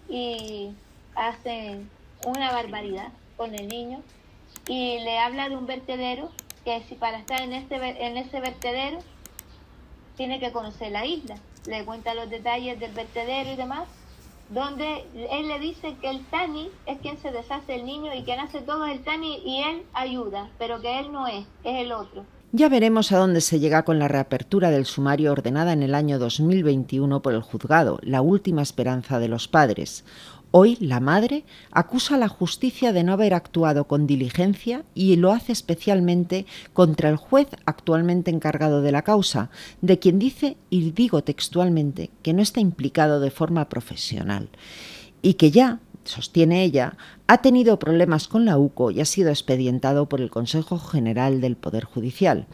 y 0.09 0.71
hacen 1.15 1.89
una 2.25 2.51
barbaridad 2.51 3.09
con 3.37 3.53
el 3.53 3.67
niño 3.67 4.01
y 4.67 4.99
le 4.99 5.17
habla 5.19 5.49
de 5.49 5.57
un 5.57 5.67
vertedero 5.67 6.31
que 6.63 6.81
si 6.87 6.95
para 6.95 7.19
estar 7.19 7.41
en 7.41 7.53
este 7.53 7.75
en 7.75 8.17
ese 8.17 8.39
vertedero 8.39 8.99
tiene 10.17 10.39
que 10.39 10.51
conocer 10.51 10.91
la 10.91 11.05
isla 11.05 11.37
le 11.67 11.83
cuenta 11.85 12.13
los 12.13 12.29
detalles 12.29 12.79
del 12.79 12.93
vertedero 12.93 13.51
y 13.51 13.55
demás 13.55 13.87
donde 14.49 15.05
él 15.31 15.47
le 15.47 15.59
dice 15.59 15.95
que 15.99 16.09
el 16.09 16.23
Tani 16.25 16.69
es 16.85 16.99
quien 16.99 17.17
se 17.17 17.31
deshace 17.31 17.75
el 17.75 17.85
niño 17.85 18.13
y 18.13 18.23
quien 18.23 18.39
hace 18.39 18.61
todo 18.61 18.85
el 18.85 19.03
Tani 19.03 19.41
y 19.43 19.63
él 19.63 19.83
ayuda, 19.93 20.49
pero 20.59 20.81
que 20.81 20.99
él 20.99 21.11
no 21.11 21.27
es, 21.27 21.45
es 21.63 21.81
el 21.81 21.91
otro. 21.91 22.25
Ya 22.57 22.69
veremos 22.69 23.11
a 23.11 23.17
dónde 23.17 23.41
se 23.41 23.59
llega 23.59 23.83
con 23.83 23.99
la 23.99 24.07
reapertura 24.07 24.71
del 24.71 24.85
sumario 24.85 25.33
ordenada 25.33 25.73
en 25.73 25.83
el 25.83 25.93
año 25.93 26.19
2021 26.19 27.21
por 27.21 27.33
el 27.33 27.41
juzgado, 27.41 27.99
la 28.01 28.21
última 28.21 28.61
esperanza 28.61 29.19
de 29.19 29.27
los 29.27 29.49
padres. 29.49 30.05
Hoy 30.51 30.77
la 30.79 31.01
madre 31.01 31.43
acusa 31.71 32.15
a 32.15 32.17
la 32.17 32.29
justicia 32.29 32.93
de 32.93 33.03
no 33.03 33.11
haber 33.11 33.33
actuado 33.33 33.87
con 33.87 34.07
diligencia 34.07 34.85
y 34.93 35.17
lo 35.17 35.33
hace 35.33 35.51
especialmente 35.51 36.45
contra 36.71 37.09
el 37.09 37.17
juez 37.17 37.49
actualmente 37.65 38.31
encargado 38.31 38.81
de 38.81 38.93
la 38.93 39.01
causa, 39.01 39.49
de 39.81 39.99
quien 39.99 40.17
dice, 40.17 40.55
y 40.69 40.91
digo 40.91 41.25
textualmente, 41.25 42.09
que 42.21 42.31
no 42.31 42.41
está 42.41 42.61
implicado 42.61 43.19
de 43.19 43.31
forma 43.31 43.67
profesional 43.67 44.47
y 45.25 45.33
que 45.33 45.49
ya, 45.49 45.79
sostiene 46.05 46.63
ella, 46.63 46.97
ha 47.27 47.39
tenido 47.39 47.79
problemas 47.79 48.27
con 48.27 48.45
la 48.45 48.57
UCO 48.57 48.91
y 48.91 49.01
ha 49.01 49.05
sido 49.05 49.29
expedientado 49.29 50.07
por 50.07 50.21
el 50.21 50.29
Consejo 50.29 50.79
General 50.79 51.41
del 51.41 51.57
Poder 51.57 51.83
Judicial. 51.83 52.47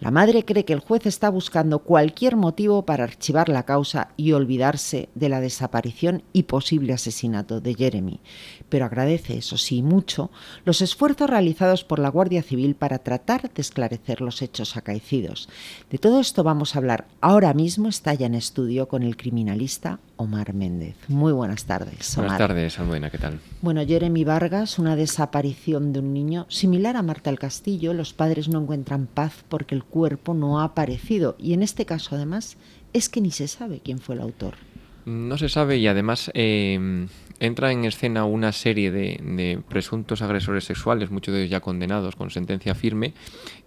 La 0.00 0.10
madre 0.10 0.44
cree 0.44 0.64
que 0.64 0.72
el 0.72 0.80
juez 0.80 1.06
está 1.06 1.30
buscando 1.30 1.78
cualquier 1.78 2.36
motivo 2.36 2.84
para 2.84 3.04
archivar 3.04 3.48
la 3.48 3.62
causa 3.62 4.08
y 4.16 4.32
olvidarse 4.32 5.08
de 5.14 5.28
la 5.28 5.40
desaparición 5.40 6.22
y 6.32 6.42
posible 6.42 6.92
asesinato 6.92 7.60
de 7.60 7.74
Jeremy, 7.74 8.20
pero 8.68 8.84
agradece, 8.84 9.38
eso 9.38 9.56
sí, 9.56 9.82
mucho 9.82 10.30
los 10.64 10.80
esfuerzos 10.82 11.30
realizados 11.30 11.84
por 11.84 11.98
la 11.98 12.08
Guardia 12.08 12.42
Civil 12.42 12.74
para 12.74 12.98
tratar 12.98 13.52
de 13.52 13.62
esclarecer 13.62 14.20
los 14.20 14.42
hechos 14.42 14.76
acaecidos. 14.76 15.48
De 15.90 15.98
todo 15.98 16.20
esto 16.20 16.42
vamos 16.42 16.74
a 16.74 16.78
hablar 16.78 17.06
ahora 17.20 17.54
mismo, 17.54 17.88
está 17.88 18.14
ya 18.14 18.26
en 18.26 18.34
estudio 18.34 18.88
con 18.88 19.02
el 19.02 19.16
criminalista 19.16 19.98
Omar 20.16 20.54
Méndez. 20.54 20.96
Muy 21.08 21.32
buenas 21.32 21.64
tardes. 21.64 22.16
Omar. 22.16 22.30
Buenas 22.30 22.48
tardes, 22.48 22.78
Almudena, 22.78 23.10
¿qué 23.10 23.18
tal? 23.18 23.40
Bueno, 23.62 23.84
Jeremy 23.86 24.24
Vargas, 24.24 24.78
una 24.78 24.96
desaparición 24.96 25.92
de 25.92 26.00
un 26.00 26.12
niño 26.12 26.46
similar 26.48 26.96
a 26.96 27.02
Marta 27.02 27.30
el 27.30 27.38
Castillo, 27.38 27.94
los 27.94 28.12
padres 28.12 28.48
no 28.48 28.60
encuentran 28.60 29.06
paz 29.06 29.44
porque 29.48 29.74
el 29.74 29.84
cuerpo 29.84 30.34
no 30.34 30.60
ha 30.60 30.64
aparecido 30.64 31.36
y 31.38 31.52
en 31.52 31.62
este 31.62 31.86
caso 31.86 32.14
además 32.14 32.56
es 32.92 33.08
que 33.08 33.20
ni 33.20 33.30
se 33.30 33.48
sabe 33.48 33.80
quién 33.84 33.98
fue 33.98 34.14
el 34.14 34.22
autor. 34.22 34.54
No 35.04 35.36
se 35.36 35.50
sabe 35.50 35.76
y 35.76 35.86
además 35.86 36.30
eh, 36.32 37.06
entra 37.44 37.72
en 37.72 37.84
escena 37.84 38.24
una 38.24 38.52
serie 38.52 38.90
de, 38.90 39.60
presuntos 39.68 40.22
agresores 40.22 40.64
sexuales, 40.64 41.10
muchos 41.10 41.34
de 41.34 41.40
ellos 41.40 41.50
ya 41.50 41.60
condenados 41.60 42.16
con 42.16 42.30
sentencia 42.30 42.74
firme, 42.74 43.14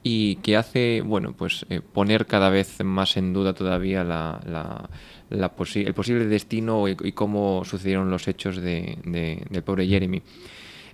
y 0.04 0.38
que 0.38 0.58
hace, 0.58 1.02
bueno, 1.02 1.34
pues 1.34 1.66
eh, 1.70 1.82
poner 1.82 2.26
cada 2.26 2.50
vez 2.50 2.84
más 2.84 3.18
en 3.18 3.34
duda 3.34 3.54
todavía 3.54 4.04
la, 4.04 4.90
el 5.30 5.94
posible 5.94 6.26
destino 6.26 6.88
y, 6.88 7.12
cómo 7.14 7.64
sucedieron 7.66 8.10
los 8.10 8.28
hechos 8.28 8.58
de, 8.58 8.98
del 9.50 9.64
pobre 9.64 9.88
Jeremy. 9.88 10.22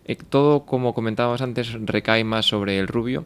Eh, 0.06 0.18
todo, 0.30 0.66
como 0.66 0.94
comentábamos 0.94 1.42
antes, 1.42 1.74
recae 1.74 2.24
más 2.24 2.46
sobre 2.46 2.78
el 2.78 2.88
rubio, 2.88 3.26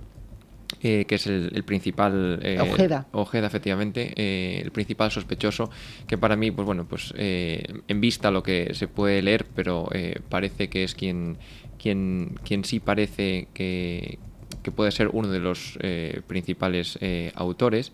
eh, 0.84 1.06
que 1.08 1.16
es 1.16 1.26
el, 1.26 1.64
principal 1.64 2.40
eh, 2.44 2.60
Ojeda. 2.62 3.08
Ojeda 3.12 3.48
efectivamente 3.48 4.14
eh, 4.16 4.62
el 4.64 4.70
principal 4.72 5.10
sospechoso 5.10 5.72
que 6.06 6.20
para 6.20 6.36
mí 6.36 6.52
pues 6.52 6.68
bueno 6.68 6.86
pues 6.88 7.14
en 7.18 8.00
vista 8.00 8.30
lo 8.30 8.44
que 8.44 8.76
se 8.76 8.88
puede 8.88 9.24
leer 9.24 9.48
pero 9.56 9.90
parece 10.30 10.70
que 10.70 10.84
es 10.84 10.94
quien 10.94 11.38
quien 11.82 12.38
quien 12.44 12.64
sí 12.64 12.80
parece 12.80 13.48
que, 13.56 14.20
que 14.62 14.72
puede 14.72 14.92
ser 14.92 15.10
uno 15.14 15.30
de 15.30 15.40
los 15.40 15.80
principales 16.28 17.00
autores 17.34 17.92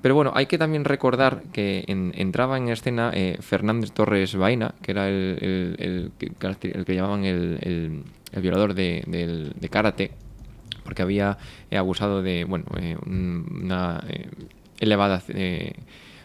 pero 0.00 0.16
bueno, 0.16 0.32
hay 0.34 0.46
que 0.46 0.58
también 0.58 0.84
recordar 0.84 1.44
que 1.52 1.84
entraba 1.86 2.56
en 2.56 2.68
escena 2.68 3.12
Fernández 3.38 3.92
Torres 3.92 4.34
Vaina, 4.34 4.74
que 4.82 4.90
era 4.90 5.08
el, 5.08 5.76
el, 5.78 6.12
el, 6.18 6.84
que 6.84 6.94
llamaban 6.96 7.24
el, 7.24 8.02
violador 8.40 8.74
de, 8.74 9.04
de 9.54 9.68
karate, 9.68 10.10
porque 10.82 11.02
había 11.02 11.38
eh, 11.70 11.76
abusado 11.76 12.22
de 12.22 12.44
bueno, 12.44 12.64
eh, 12.78 12.96
una 13.06 14.02
eh, 14.08 14.28
elevada 14.80 15.22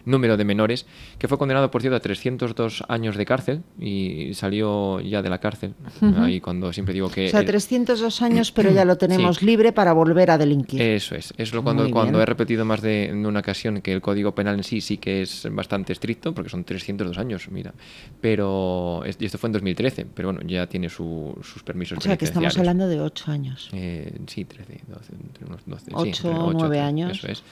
número 0.08 0.36
de 0.36 0.44
menores, 0.44 0.86
que 1.18 1.28
fue 1.28 1.38
condenado, 1.38 1.70
por 1.70 1.82
cierto, 1.82 1.96
a 1.96 2.00
302 2.00 2.84
años 2.88 3.16
de 3.16 3.26
cárcel 3.26 3.62
y 3.78 4.32
salió 4.34 5.00
ya 5.00 5.22
de 5.22 5.30
la 5.30 5.38
cárcel. 5.38 5.74
Ahí 6.16 6.40
cuando 6.40 6.72
siempre 6.72 6.94
digo 6.94 7.10
que... 7.10 7.28
O 7.28 7.30
sea, 7.30 7.44
302 7.44 8.22
años, 8.22 8.52
pero 8.52 8.70
ya 8.70 8.84
lo 8.84 8.96
tenemos 8.98 9.42
libre 9.42 9.72
para 9.72 9.92
volver 9.92 10.30
a 10.30 10.38
delinquir. 10.38 10.80
Eso 10.80 11.14
es. 11.14 11.32
Es 11.36 11.52
lo 11.52 11.62
cuando, 11.62 11.90
cuando 11.90 12.20
he 12.20 12.26
repetido 12.26 12.64
más 12.64 12.80
de, 12.82 13.10
una 13.14 13.40
ocasión 13.40 13.80
que 13.80 13.92
el 13.92 14.00
Código 14.00 14.34
Penal 14.34 14.56
en 14.56 14.64
sí 14.64 14.80
sí 14.80 14.96
que 14.96 15.22
es 15.22 15.46
bastante 15.50 15.92
estricto, 15.92 16.34
porque 16.34 16.50
son 16.50 16.64
302 16.64 17.18
años, 17.18 17.48
mira. 17.50 17.74
Pero... 18.20 19.02
Y 19.18 19.24
esto 19.24 19.38
fue 19.38 19.48
en 19.48 19.52
2013, 19.52 20.06
pero 20.14 20.32
bueno, 20.32 20.46
ya 20.48 20.66
tiene 20.66 20.88
sus 20.88 21.62
permisos. 21.64 21.98
O 21.98 22.00
sea, 22.00 22.16
que 22.16 22.24
estamos 22.24 22.56
hablando 22.56 22.88
de 22.88 23.00
8 23.00 23.30
años. 23.30 23.68
Eh, 23.72 24.18
sí, 24.26 24.44
13, 24.44 24.80
12, 24.86 25.12
entre 25.14 25.44
unos 25.46 25.62
12. 25.66 25.90
8 25.94 26.30
o 26.30 26.52
9 26.52 26.80
años. 26.80 27.18
Eso 27.18 27.28
es. 27.28 27.42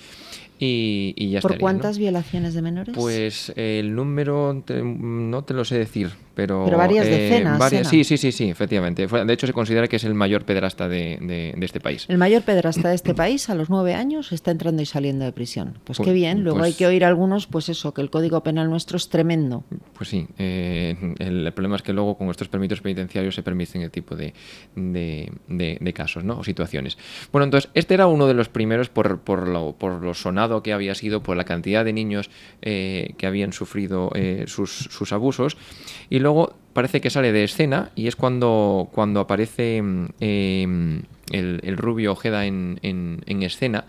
Y, 0.58 1.30
ya 1.30 1.40
¿Por 1.40 1.58
cuántas 1.58 1.98
violaciones 1.98 2.54
de 2.54 2.62
menores? 2.62 2.94
Pues 2.94 3.52
el 3.56 3.94
número 3.94 4.62
no 4.68 5.44
te 5.44 5.54
lo 5.54 5.64
sé 5.64 5.78
decir, 5.78 6.10
pero, 6.37 6.66
varias 6.76 7.07
decenas. 7.07 7.59
Varias, 7.59 7.88
sí, 7.88 8.05
sí, 8.05 8.19
sí, 8.19 8.31
sí, 8.31 8.50
efectivamente. 8.50 9.07
De 9.07 9.33
hecho, 9.33 9.47
se 9.47 9.55
considera 9.55 9.88
que 9.88 9.97
es 9.97 10.05
el 10.05 10.12
mayor 10.12 10.45
pederasta 10.45 10.87
de, 10.87 11.55
este 11.62 11.81
país. 11.81 12.05
El 12.09 12.19
mayor 12.19 12.43
pederasta 12.43 12.90
de 12.90 12.95
este 12.95 13.14
país, 13.14 13.49
a 13.49 13.55
los 13.55 13.71
nueve 13.71 13.95
años, 13.95 14.33
está 14.33 14.50
entrando 14.50 14.83
y 14.83 14.87
saliendo 14.87 15.25
de 15.25 15.33
prisión. 15.33 15.78
Pues, 15.85 15.99
qué 15.99 16.12
bien. 16.12 16.45
Luego 16.45 16.59
hay 16.59 16.73
pues 16.73 16.76
que 16.76 16.87
oír 16.87 17.07
algunos, 17.07 17.47
pues 17.47 17.71
eso, 17.71 17.95
que 17.95 18.02
el 18.02 18.11
código 18.11 18.43
penal 18.43 18.69
nuestro 18.69 18.99
es 18.99 19.09
tremendo. 19.09 19.64
Pues 19.95 20.11
sí. 20.11 20.28
el, 20.37 21.50
problema 21.55 21.76
es 21.76 21.83
que 21.83 21.95
luego 21.95 22.19
con 22.19 22.28
estos 22.28 22.49
permisos 22.49 22.83
penitenciarios 22.83 23.35
se 23.35 23.43
permiten 23.43 23.81
el 23.81 23.90
tipo 23.90 24.14
de, 24.14 24.35
de, 24.75 25.93
casos, 25.95 26.23
¿no? 26.23 26.40
O 26.40 26.45
situaciones. 26.45 26.99
Bueno, 27.33 27.47
entonces, 27.47 27.71
este 27.73 27.95
era 27.95 28.09
uno 28.09 28.26
de 28.26 28.35
los 28.35 28.50
primeros 28.50 28.90
por, 28.90 29.21
por, 29.21 29.49
lo, 29.49 29.73
por 29.73 30.02
lo 30.02 30.12
sonado 30.12 30.62
que 30.62 30.75
había 30.75 30.95
sido, 30.95 31.23
por 31.23 31.35
la 31.38 31.45
cantidad 31.45 31.83
de 31.83 31.95
niños 31.95 32.28
que 32.61 33.26
habían 33.26 33.55
sufrido 33.55 34.11
sus, 34.45 34.71
sus 34.71 35.14
abusos. 35.14 35.57
Y 36.11 36.25
luego 36.26 36.54
parece 36.73 37.00
que 37.00 37.09
sale 37.09 37.30
de 37.30 37.45
escena 37.45 37.90
y 37.95 38.09
es 38.09 38.16
cuando, 38.16 38.88
cuando 38.92 39.21
aparece 39.21 39.76
em, 39.76 41.02
el, 41.30 41.76
rubio 41.76 42.12
Ojeda 42.12 42.47
en, 42.47 42.80
en, 42.83 43.42
escena, 43.45 43.85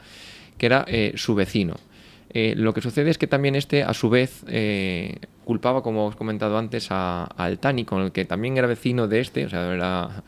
que 0.60 0.68
era 0.68 0.86
eh, 0.88 1.14
su 1.16 1.34
vecino. 1.34 1.78
Eh, 2.30 2.54
lo 2.56 2.76
que 2.76 2.82
sucede 2.82 3.10
es 3.10 3.18
que 3.18 3.26
también 3.26 3.56
este, 3.56 3.82
a 3.82 3.96
su 3.96 4.10
vez, 4.10 4.44
eh, 4.48 5.16
culpaba, 5.46 5.82
como 5.82 6.06
os 6.06 6.14
he 6.14 6.18
comentado 6.18 6.60
antes, 6.60 6.90
a, 6.92 7.24
al 7.24 7.58
Tani, 7.58 7.86
con 7.86 8.04
el 8.04 8.12
que 8.12 8.26
también 8.26 8.56
era 8.56 8.68
vecino 8.68 9.08
de 9.08 9.22
este, 9.22 9.46
o 9.46 9.50
sea, 9.50 9.74
era 9.74 10.24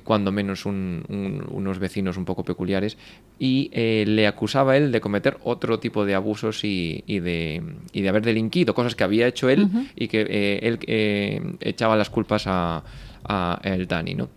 cuando 0.00 0.32
menos 0.32 0.64
unos 0.64 1.78
vecinos 1.78 2.16
un 2.16 2.24
poco 2.24 2.44
peculiares, 2.44 2.96
y 3.38 3.70
eh, 3.72 4.04
le 4.06 4.26
acusaba 4.26 4.76
él 4.76 4.90
de 4.90 5.00
cometer 5.00 5.38
otro 5.44 5.78
tipo 5.78 6.04
de 6.04 6.14
abusos 6.14 6.64
y, 6.64 7.02
de, 7.06 7.62
de, 7.92 8.08
haber 8.08 8.22
delinquido, 8.22 8.74
cosas 8.74 8.94
que 8.94 9.04
había 9.04 9.26
hecho 9.26 9.50
él 9.50 9.68
y 9.94 10.08
que 10.08 10.26
eh, 10.28 10.60
él 10.62 11.58
echaba 11.60 11.96
las 11.96 12.10
culpas 12.10 12.44
a, 12.46 12.82
a 13.24 13.60
el 13.64 13.86
Dani, 13.86 14.14
¿no? 14.14 14.28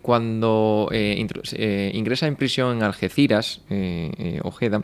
cuando 0.00 0.88
ingresa 0.90 2.26
en 2.26 2.36
prisión 2.36 2.78
en 2.78 2.82
Algeciras, 2.82 3.60
Ojeda, 4.42 4.82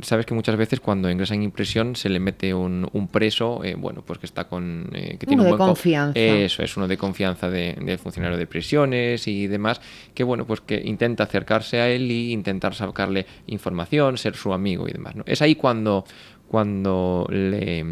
sabes 0.00 0.26
que 0.26 0.34
muchas 0.34 0.56
veces 0.56 0.80
cuando 0.80 1.10
ingresa 1.10 1.34
en 1.34 1.42
impresión 1.42 1.96
se 1.96 2.08
le 2.08 2.20
mete 2.20 2.54
un, 2.54 3.08
preso, 3.10 3.62
eh, 3.64 3.74
bueno, 3.74 4.02
pues 4.02 4.18
que 4.18 4.26
está 4.26 4.48
con... 4.48 4.90
Eh, 4.94 5.16
que 5.18 5.26
tiene 5.26 5.42
uno 5.42 5.52
de 5.52 5.58
confianza. 5.58 6.18
Eso, 6.18 6.62
es 6.62 6.76
uno 6.76 6.88
de 6.88 6.96
confianza 6.96 7.50
del 7.50 7.98
funcionario 7.98 8.38
de 8.38 8.46
prisiones 8.46 9.28
y 9.28 9.46
demás, 9.46 9.80
que 10.14 10.24
bueno, 10.24 10.46
pues 10.46 10.60
que 10.60 10.80
intenta 10.84 11.24
acercarse 11.24 11.80
a 11.80 11.88
él 11.88 12.10
y 12.10 12.32
intentar 12.32 12.74
sacarle 12.74 13.26
información, 13.46 14.18
ser 14.18 14.36
su 14.36 14.52
amigo 14.52 14.88
y 14.88 14.92
demás. 14.92 15.14
¿no? 15.16 15.24
Es 15.26 15.42
ahí 15.42 15.54
cuando, 15.54 16.04
cuando 16.48 17.26
le, 17.30 17.84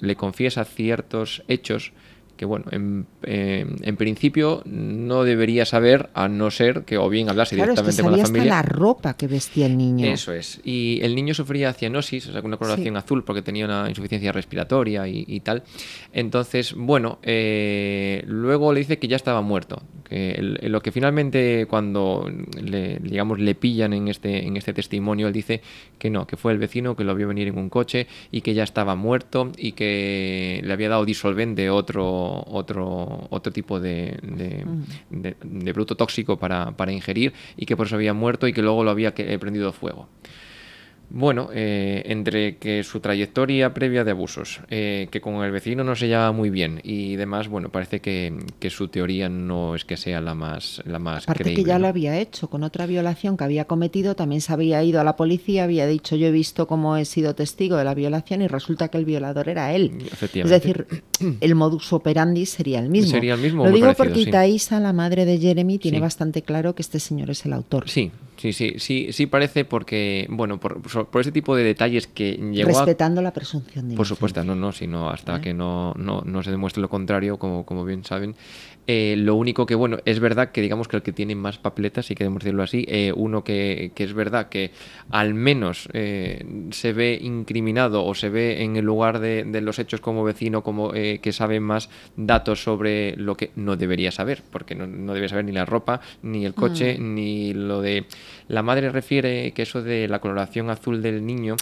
le 0.00 0.16
confiesa 0.16 0.64
ciertos 0.64 1.42
hechos 1.48 1.92
que 2.38 2.44
bueno, 2.44 2.66
en, 2.70 3.06
en, 3.22 3.96
principio 3.96 4.62
no 4.64 5.24
debería 5.24 5.66
saber 5.66 6.08
a 6.14 6.28
no 6.28 6.52
ser 6.52 6.84
que 6.84 6.96
o 6.96 7.08
bien 7.08 7.28
hablase 7.28 7.56
directamente 7.56 8.00
con 8.00 8.12
la 8.12 8.24
familia. 8.24 8.54
Hasta 8.54 8.62
la 8.62 8.62
ropa 8.62 9.16
que 9.16 9.26
vestía 9.26 9.66
el 9.66 9.76
niño. 9.76 10.06
Eso 10.06 10.32
es. 10.32 10.60
Y 10.64 11.00
el 11.02 11.16
niño 11.16 11.34
sufría 11.34 11.72
cianosis, 11.72 12.28
o 12.28 12.32
sea, 12.32 12.40
una 12.42 12.56
coloración 12.56 12.96
azul 12.96 13.24
porque 13.24 13.42
tenía 13.42 13.64
una 13.64 13.88
insuficiencia 13.88 14.30
respiratoria 14.30 15.08
y, 15.08 15.40
tal. 15.40 15.64
Entonces, 16.12 16.74
bueno, 16.74 17.18
eh, 17.24 18.22
luego 18.26 18.72
le 18.72 18.80
dice 18.80 18.98
que 18.98 19.08
ya 19.08 19.16
estaba 19.16 19.42
muerto. 19.42 19.82
Que 20.08 20.38
lo 20.62 20.80
que 20.80 20.92
finalmente 20.92 21.66
cuando 21.68 22.30
le, 22.62 22.98
digamos, 23.00 23.40
le 23.40 23.54
pillan 23.56 23.92
en 23.92 24.08
este, 24.08 24.46
en 24.46 24.56
este 24.56 24.72
testimonio, 24.72 25.26
él 25.26 25.32
dice 25.32 25.60
que 25.98 26.08
no, 26.08 26.26
que 26.26 26.36
fue 26.36 26.52
el 26.52 26.58
vecino 26.58 26.96
que 26.96 27.04
lo 27.04 27.14
vio 27.14 27.28
venir 27.28 27.48
en 27.48 27.58
un 27.58 27.68
coche 27.68 28.06
y 28.30 28.42
que 28.42 28.54
ya 28.54 28.62
estaba 28.62 28.94
muerto 28.94 29.50
y 29.56 29.72
que 29.72 30.60
le 30.64 30.72
había 30.72 30.88
dado 30.88 31.04
disolvente 31.04 31.68
otro 31.68 32.27
otro, 32.46 33.26
otro 33.30 33.52
tipo 33.52 33.80
de, 33.80 34.18
de, 34.22 35.34
de, 35.40 35.72
producto 35.72 35.96
tóxico 35.96 36.38
para, 36.38 36.72
para, 36.72 36.92
ingerir 36.92 37.32
y 37.56 37.66
que 37.66 37.76
por 37.76 37.86
eso 37.86 37.96
había 37.96 38.14
muerto 38.14 38.46
y 38.46 38.52
que 38.52 38.62
luego 38.62 38.84
lo 38.84 38.90
había 38.90 39.14
prendido 39.14 39.72
fuego. 39.72 40.08
Bueno, 41.10 41.48
eh, 41.54 42.02
entre 42.06 42.58
que 42.58 42.84
su 42.84 43.00
trayectoria 43.00 43.72
previa 43.72 44.04
de 44.04 44.10
abusos, 44.10 44.60
eh, 44.68 45.08
que 45.10 45.22
con 45.22 45.42
el 45.42 45.50
vecino 45.50 45.82
no 45.82 45.96
se 45.96 46.06
lleva 46.06 46.30
muy 46.32 46.50
bien 46.50 46.80
y 46.84 47.16
demás, 47.16 47.48
bueno, 47.48 47.70
parece 47.70 48.00
que, 48.00 48.34
su 48.68 48.88
teoría 48.88 49.30
no 49.30 49.74
es 49.74 49.86
que 49.86 49.96
sea 49.96 50.20
la 50.20 50.34
más, 50.34 50.82
la 50.84 50.98
más 50.98 51.24
Aparte 51.24 51.54
que 51.54 51.64
ya 51.64 51.78
lo 51.78 51.86
había 51.86 52.18
hecho 52.18 52.50
con 52.50 52.62
otra 52.62 52.84
violación 52.84 53.38
que 53.38 53.44
había 53.44 53.64
cometido, 53.64 54.14
también 54.14 54.42
se 54.42 54.52
había 54.52 54.82
ido 54.84 55.00
a 55.00 55.04
la 55.04 55.16
policía, 55.16 55.64
había 55.64 55.86
dicho 55.86 56.16
yo 56.16 56.26
he 56.26 56.30
visto 56.30 56.66
cómo 56.66 56.98
he 56.98 57.06
sido 57.06 57.34
testigo 57.34 57.76
de 57.78 57.84
la 57.84 57.94
violación 57.94 58.42
y 58.42 58.46
resulta 58.46 58.88
que 58.88 58.98
el 58.98 59.06
violador 59.06 59.48
era 59.48 59.72
él. 59.72 59.92
Es 60.20 60.50
decir, 60.50 60.86
el 61.40 61.54
modus 61.54 61.90
operandi 61.94 62.44
sería 62.44 62.80
el 62.80 62.90
mismo. 62.90 63.12
Sería 63.12 63.34
el 63.34 63.40
mismo. 63.40 63.64
Lo 63.64 63.72
digo 63.72 63.94
porque 63.96 64.20
Itaísa, 64.20 64.78
la 64.78 64.92
madre 64.92 65.24
de 65.24 65.38
Jeremy, 65.38 65.78
tiene 65.78 66.00
bastante 66.00 66.42
claro 66.42 66.74
que 66.74 66.82
este 66.82 67.00
señor 67.00 67.30
es 67.30 67.46
el 67.46 67.54
autor. 67.54 67.88
Sí, 67.88 68.10
Sí, 68.38 68.52
sí, 68.52 68.74
sí, 68.78 69.08
sí 69.12 69.26
parece 69.26 69.64
porque, 69.64 70.24
bueno, 70.30 70.60
por, 70.60 70.80
por 70.80 71.20
ese 71.20 71.32
tipo 71.32 71.56
de 71.56 71.64
detalles 71.64 72.06
que 72.06 72.34
llegó 72.34 72.68
Respetando 72.68 73.20
la 73.20 73.32
presunción 73.32 73.88
de 73.88 73.96
Por 73.96 74.06
supuesto, 74.06 74.44
no, 74.44 74.54
no, 74.54 74.70
sino 74.70 75.10
hasta 75.10 75.40
que 75.40 75.52
no, 75.52 75.92
no, 75.96 76.22
no, 76.24 76.42
se 76.44 76.52
demuestre 76.52 76.80
lo 76.80 76.88
contrario, 76.88 77.36
como, 77.36 77.66
como 77.66 77.84
bien 77.84 78.04
saben. 78.04 78.36
Eh, 78.90 79.16
lo 79.18 79.34
único 79.34 79.66
que, 79.66 79.74
bueno, 79.74 79.98
es 80.06 80.18
verdad 80.18 80.50
que 80.50 80.62
digamos 80.62 80.88
que 80.88 80.96
el 80.96 81.02
que 81.02 81.12
tiene 81.12 81.34
más 81.34 81.58
papeletas, 81.58 82.06
si 82.06 82.14
queremos 82.14 82.42
decirlo 82.42 82.62
así, 82.62 82.86
eh, 82.88 83.12
uno 83.14 83.44
que, 83.44 83.92
que, 83.94 84.02
es 84.02 84.14
verdad 84.14 84.48
que 84.48 84.70
al 85.10 85.34
menos 85.34 85.90
eh, 85.92 86.42
se 86.70 86.94
ve 86.94 87.18
incriminado 87.20 88.06
o 88.06 88.14
se 88.14 88.30
ve 88.30 88.62
en 88.62 88.76
el 88.76 88.86
lugar 88.86 89.18
de, 89.18 89.44
de 89.44 89.60
los 89.60 89.78
hechos 89.78 90.00
como 90.00 90.24
vecino, 90.24 90.62
como 90.62 90.92
que 90.92 91.32
sabe 91.32 91.60
más 91.60 91.90
datos 92.16 92.62
sobre 92.62 93.14
lo 93.16 93.36
que 93.36 93.50
no 93.56 93.76
debería 93.76 94.10
saber, 94.10 94.42
porque 94.50 94.74
no, 94.74 94.86
no 94.86 95.12
debe 95.12 95.28
saber 95.28 95.44
ni 95.44 95.52
la 95.52 95.66
ropa, 95.66 96.00
ni 96.22 96.46
el 96.46 96.54
coche, 96.54 96.96
mm. 96.98 97.14
ni 97.14 97.52
lo 97.52 97.82
de 97.82 98.06
la 98.48 98.62
madre 98.62 98.90
refiere 98.90 99.52
que 99.52 99.62
eso 99.62 99.82
de 99.82 100.08
la 100.08 100.20
coloración 100.20 100.70
azul 100.70 101.02
del 101.02 101.24
niño 101.24 101.56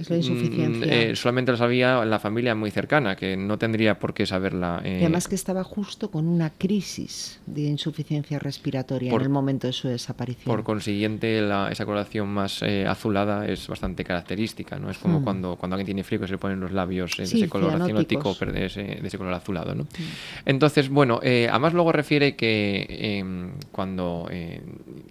es 0.00 0.08
la 0.08 0.16
insuficiencia. 0.16 0.86
Mm, 0.86 0.90
eh, 0.90 1.16
solamente 1.16 1.52
lo 1.52 1.58
sabía 1.58 2.02
la 2.06 2.18
familia 2.18 2.54
muy 2.54 2.70
cercana, 2.70 3.16
que 3.16 3.36
no 3.36 3.58
tendría 3.58 3.98
por 3.98 4.14
qué 4.14 4.24
saberla. 4.24 4.80
Eh. 4.82 4.94
Y 4.94 5.04
además 5.04 5.28
que 5.28 5.34
estaba 5.34 5.62
justo 5.62 6.10
con 6.10 6.26
una 6.26 6.50
crisis 6.50 7.38
de 7.44 7.62
insuficiencia 7.62 8.38
respiratoria 8.38 9.12
en 9.12 9.20
el 9.20 9.28
momento 9.28 9.66
de 9.66 9.74
su 9.74 9.88
desaparición. 9.88 10.44
Por 10.46 10.64
consiguiente, 10.64 11.46
esa 11.70 11.84
coloración 11.84 12.28
más 12.28 12.62
eh, 12.62 12.86
azulada 12.86 13.46
es 13.46 13.68
bastante 13.68 14.02
característica, 14.02 14.78
¿no? 14.78 14.90
Es 14.90 14.96
como 14.96 15.20
hmm. 15.20 15.24
cuando, 15.24 15.56
cuando 15.56 15.74
alguien 15.74 15.86
tiene 15.86 16.02
frío 16.02 16.26
se 16.26 16.32
le 16.32 16.38
ponen 16.38 16.60
los 16.60 16.72
labios 16.72 17.18
de 17.18 17.24
ese 17.24 17.48
color 17.48 17.84
cianótico, 17.84 18.34
de 18.34 18.66
ese, 18.66 18.82
de 18.82 19.06
ese 19.06 19.18
color 19.18 19.34
azulado, 19.34 19.74
¿no? 19.74 19.82
Hmm. 19.82 20.46
Entonces, 20.46 20.88
bueno, 20.88 21.20
además 21.22 21.74
luego 21.74 21.92
refiere 21.92 22.36
que 22.36 22.86
em, 23.18 23.52
cuando 23.70 24.26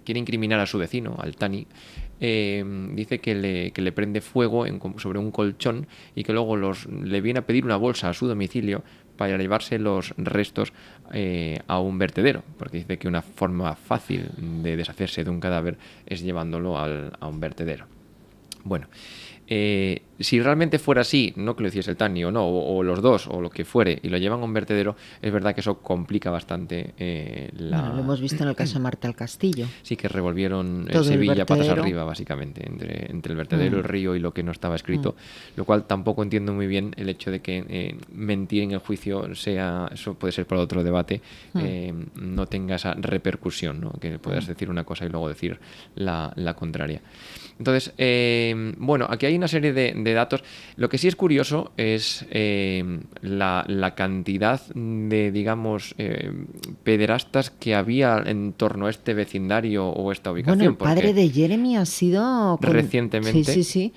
quiere 0.04 0.18
incriminar 0.18 0.58
a 0.58 0.66
su 0.66 0.78
vecino, 0.78 1.16
al 1.20 1.36
Tani, 1.36 1.66
eh, 2.20 2.64
dice 2.94 3.18
que 3.18 3.34
le, 3.34 3.70
que 3.70 3.82
le, 3.82 3.92
prende 3.92 4.20
fuego 4.20 4.64
sobre 4.98 5.18
un 5.18 5.30
colchón 5.30 5.86
y 6.14 6.24
que 6.24 6.32
luego 6.32 6.56
le 6.56 7.20
viene 7.20 7.38
a 7.38 7.46
pedir 7.46 7.64
una 7.64 7.76
bolsa 7.76 8.10
a 8.10 8.14
su 8.14 8.26
domicilio 8.26 8.82
para 9.16 9.36
llevarse 9.36 9.78
los 9.78 10.14
restos 10.16 10.72
eh, 11.12 11.60
a 11.66 11.78
un 11.78 11.98
vertedero, 11.98 12.42
porque 12.58 12.78
dice 12.78 12.98
que 12.98 13.08
una 13.08 13.20
forma 13.20 13.74
fácil 13.74 14.30
de 14.62 14.76
deshacerse 14.76 15.24
de 15.24 15.30
un 15.30 15.40
cadáver 15.40 15.76
es 16.06 16.22
llevándolo 16.22 16.78
al, 16.78 17.12
a 17.20 17.26
un 17.26 17.38
vertedero. 17.38 17.86
Bueno, 18.64 18.88
eh, 19.46 20.02
si 20.20 20.40
realmente 20.40 20.78
fuera 20.78 21.00
así, 21.00 21.32
no 21.36 21.56
que 21.56 21.62
lo 21.62 21.68
hiciese 21.68 21.90
el 21.90 21.96
Tani 21.96 22.24
o 22.24 22.30
no, 22.30 22.46
o, 22.46 22.82
los 22.82 23.02
dos, 23.02 23.26
o 23.26 23.40
lo 23.40 23.50
que 23.50 23.64
fuere, 23.64 23.98
y 24.02 24.08
lo 24.08 24.18
llevan 24.18 24.40
a 24.40 24.44
un 24.44 24.52
vertedero, 24.52 24.96
es 25.20 25.32
verdad 25.32 25.54
que 25.54 25.60
eso 25.60 25.78
complica 25.78 26.30
bastante 26.30 26.94
eh, 26.98 27.50
la... 27.56 27.88
lo 27.88 28.00
hemos 28.00 28.20
visto 28.20 28.42
en 28.42 28.50
el 28.50 28.56
caso 28.56 28.74
de 28.74 28.80
Marta 28.80 29.08
al 29.08 29.16
Castillo. 29.16 29.66
Sí, 29.82 29.96
que 29.96 30.08
revolvieron 30.08 30.86
Sevilla 31.02 31.46
patas 31.46 31.68
arriba, 31.68 32.04
básicamente, 32.04 32.64
entre, 32.66 33.10
entre 33.10 33.32
el 33.32 33.36
vertedero, 33.36 33.78
el 33.78 33.82
mm. 33.82 33.86
río 33.86 34.14
y 34.14 34.18
lo 34.18 34.32
que 34.32 34.42
no 34.42 34.52
estaba 34.52 34.76
escrito, 34.76 35.12
mm. 35.12 35.52
lo 35.56 35.64
cual 35.64 35.84
tampoco 35.84 36.22
entiendo 36.22 36.52
muy 36.52 36.66
bien 36.66 36.94
el 36.96 37.08
hecho 37.08 37.30
de 37.30 37.40
que 37.40 37.64
eh, 37.68 37.96
mentir 38.12 38.62
en 38.62 38.72
el 38.72 38.78
juicio 38.78 39.34
sea, 39.34 39.88
eso 39.92 40.14
puede 40.14 40.32
ser 40.32 40.46
para 40.46 40.60
otro 40.60 40.84
debate, 40.84 41.22
mm. 41.54 41.90
no 42.16 42.46
tenga 42.46 42.76
esa 42.76 42.94
repercusión, 42.94 43.80
¿no? 43.80 43.92
que 43.92 44.18
puedas 44.18 44.46
decir 44.46 44.70
una 44.70 44.84
cosa 44.84 45.06
y 45.06 45.08
luego 45.08 45.28
decir 45.28 45.58
la, 45.94 46.32
la 46.36 46.54
contraria. 46.54 47.00
Entonces, 47.60 47.92
eh, 47.98 48.72
bueno, 48.78 49.06
aquí 49.10 49.26
hay 49.26 49.36
una 49.36 49.46
serie 49.46 49.74
de, 49.74 50.09
datos. 50.14 50.42
Lo 50.76 50.88
que 50.88 50.98
sí 50.98 51.08
es 51.08 51.16
curioso 51.16 51.72
es 51.76 52.26
eh, 52.30 53.00
la, 53.22 53.94
cantidad 53.96 54.60
de, 54.74 55.32
digamos, 55.32 55.94
eh, 55.98 56.32
pederastas 56.84 57.50
que 57.50 57.74
había 57.74 58.22
en 58.24 58.52
torno 58.52 58.86
a 58.86 58.90
este 58.90 59.14
vecindario 59.14 59.88
o 59.88 60.12
esta 60.12 60.32
ubicación. 60.32 60.58
Bueno, 60.58 60.70
el 60.70 60.76
padre 60.76 61.14
de 61.14 61.28
Jeremy 61.28 61.76
ha 61.76 61.86
sido... 61.86 62.58
Recientemente. 62.60 63.44
Sí, 63.44 63.64
sí, 63.64 63.64
sí 63.64 63.92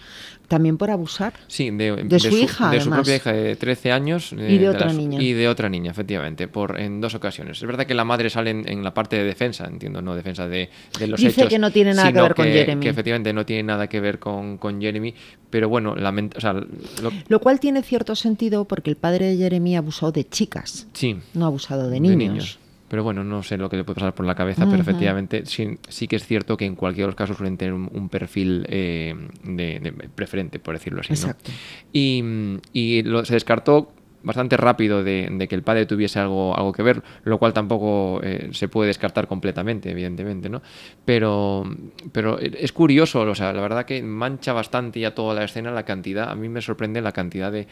también 0.47 0.77
por 0.77 0.91
abusar. 0.91 1.34
Sí, 1.47 1.69
de, 1.71 2.03
de, 2.03 2.19
su, 2.19 2.38
hija. 2.38 2.69
De 2.69 2.82
su 2.82 2.89
propia 2.89 3.15
hija 3.15 3.32
de 3.32 3.56
13 3.56 3.91
años. 3.91 4.34
y 4.34 4.58
de, 4.58 4.69
otra 4.69 4.91
niña. 4.91 5.21
Y 5.21 5.34
de 5.34 5.47
otra 5.47 5.69
niña, 5.69 5.91
efectivamente, 5.91 6.47
por, 6.47 6.79
en 6.79 7.01
dos 7.01 7.15
ocasiones. 7.15 7.58
Es 7.58 7.65
verdad 7.65 7.86
que 7.86 7.93
la 7.93 8.06
madre 8.06 8.29
sale 8.29 8.51
en, 8.51 8.84
la 8.84 8.93
parte 8.93 9.17
de 9.17 9.23
defensa, 9.23 9.65
entiendo, 9.65 10.01
no 10.01 10.15
defensa 10.15 10.47
de, 10.47 10.69
los 10.99 11.19
hechos. 11.19 11.36
Dice 11.36 11.47
que 11.47 11.60
no 11.60 11.71
tiene 11.71 11.93
nada 11.93 12.12
que 12.12 12.21
ver 12.21 12.36
con 12.36 12.45
Jeremy. 12.45 12.82
Que 12.82 12.89
efectivamente 12.89 13.34
no 13.34 13.45
tiene 13.45 13.63
nada 13.63 13.88
que 13.88 13.99
ver 13.99 14.19
con, 14.19 14.58
con 14.58 14.82
Jeremy, 14.82 15.13
pero 15.49 15.69
bueno, 15.69 15.95
lamento, 15.95 16.39
sea, 16.39 16.53
lo... 16.53 17.12
lo... 17.27 17.39
cual 17.39 17.60
tiene 17.60 17.84
cierto 17.84 18.15
sentido 18.15 18.65
porque 18.65 18.89
el 18.89 18.95
padre 18.95 19.27
de 19.27 19.38
Jeremy 19.38 19.75
abusó 19.75 20.12
de 20.12 20.27
chicas. 20.27 20.88
Sí. 20.93 21.17
No 21.34 21.45
ha 21.45 21.47
abusado 21.47 21.89
de 21.89 21.99
niños. 21.99 22.17
niños. 22.17 22.60
Pero 22.93 23.03
bueno, 23.03 23.23
no 23.23 23.41
sé 23.41 23.58
lo 23.58 23.71
que 23.71 23.77
le 23.77 23.84
puede 23.84 23.95
pasar 23.95 24.13
por 24.13 24.23
la 24.23 24.36
cabeza, 24.36 24.67
pero 24.69 24.79
efectivamente 24.79 25.47
sí, 25.47 25.79
sí, 25.89 26.08
que 26.08 26.17
es 26.17 26.27
cierto 26.27 26.58
que 26.58 26.65
en 26.65 26.75
cualquier 26.75 27.06
de 27.06 27.08
los 27.08 27.15
casos 27.15 27.38
suelen 27.38 27.58
tener 27.58 27.73
un, 27.73 28.08
perfil 28.08 28.67
eh, 28.69 29.15
de, 29.43 29.95
preferente, 30.13 30.60
por 30.60 30.75
decirlo 30.75 31.01
así. 31.01 31.13
Exacto. 31.13 31.49
Y, 31.91 32.23
y 32.71 33.01
lo, 33.01 33.25
se 33.25 33.34
descartó 33.34 33.91
bastante 34.23 34.57
rápido 34.57 35.03
de, 35.03 35.45
que 35.47 35.55
el 35.55 35.63
padre 35.63 35.86
tuviese 35.86 36.19
algo, 36.19 36.55
algo 36.55 36.71
que 36.71 36.81
ver, 36.81 37.03
lo 37.23 37.38
cual 37.38 37.53
tampoco 37.53 38.21
eh, 38.23 38.49
se 38.51 38.67
puede 38.67 38.88
descartar 38.88 39.27
completamente, 39.27 39.91
evidentemente, 39.91 40.49
¿no? 40.49 40.62
Pero, 41.05 41.63
pero 42.12 42.39
es 42.39 42.71
curioso, 42.71 43.21
o 43.21 43.36
sea, 43.36 43.53
la 43.53 43.62
verdad 43.62 43.86
que 43.86 44.01
mancha 44.01 44.53
bastante 44.53 44.99
ya 44.99 45.13
toda 45.13 45.36
la 45.36 45.43
escena 45.43 45.71
la 45.71 45.83
cantidad, 45.83 46.29
a 46.29 46.36
mí 46.36 46.49
me 46.49 46.62
sorprende 46.62 47.01
la 47.01 47.12
cantidad 47.12 47.51
de, 47.51 47.67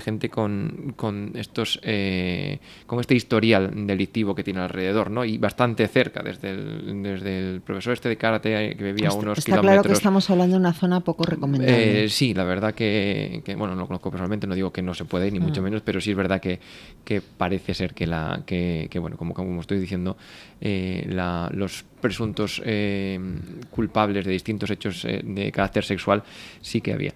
gente 0.00 0.28
con, 0.28 0.92
con 0.96 1.32
estos, 1.34 1.80
eh, 1.82 2.60
con 2.86 3.00
este 3.00 3.14
historial 3.14 3.86
delictivo 3.86 4.34
que 4.34 4.44
tiene 4.44 4.60
alrededor, 4.60 5.10
¿no? 5.10 5.24
Y 5.24 5.38
bastante 5.38 5.88
cerca, 5.88 6.22
desde 6.22 6.50
el, 6.50 7.02
desde 7.02 7.38
el 7.38 7.60
profesor 7.62 7.94
este 7.94 8.08
de 8.08 8.16
karate 8.16 8.76
que 8.76 8.84
vivía 8.84 9.08
está, 9.08 9.20
unos 9.20 9.38
está 9.38 9.52
kilómetros. 9.52 9.72
claro 9.72 9.88
que 9.88 9.92
estamos 9.92 10.30
hablando 10.30 10.54
de 10.54 10.60
una 10.60 10.72
zona 10.72 11.00
poco 11.00 11.24
recomendable. 11.24 12.04
Eh, 12.04 12.08
sí, 12.08 12.34
la 12.34 12.44
verdad 12.44 12.74
que, 12.74 13.42
bueno, 13.56 13.74
no 13.74 13.82
lo 13.82 13.86
conozco 13.86 14.10
personalmente, 14.10 14.46
no 14.46 14.54
digo 14.54 14.72
que 14.72 14.82
no 14.82 14.94
se 14.94 15.04
puede, 15.04 15.30
ni 15.30 15.40
mucho 15.40 15.60
mm. 15.60 15.64
menos, 15.64 15.82
pero 15.86 16.00
sí 16.00 16.10
es 16.10 16.16
verdad 16.16 16.40
que, 16.40 16.58
parece 17.38 17.72
ser 17.72 17.94
que, 17.94 18.06
la, 18.06 18.42
que, 18.44 18.90
bueno, 19.00 19.16
como, 19.16 19.32
como 19.32 19.60
estoy 19.60 19.78
diciendo, 19.78 20.16
eh, 20.60 21.06
los 21.52 21.84
presuntos 22.00 22.60
eh, 22.64 23.18
culpables 23.70 24.26
de 24.26 24.32
distintos 24.32 24.68
hechos 24.70 25.04
eh, 25.04 25.22
de 25.24 25.52
carácter 25.52 25.84
sexual 25.84 26.24
sí 26.60 26.80
que 26.80 26.92
había. 26.92 27.14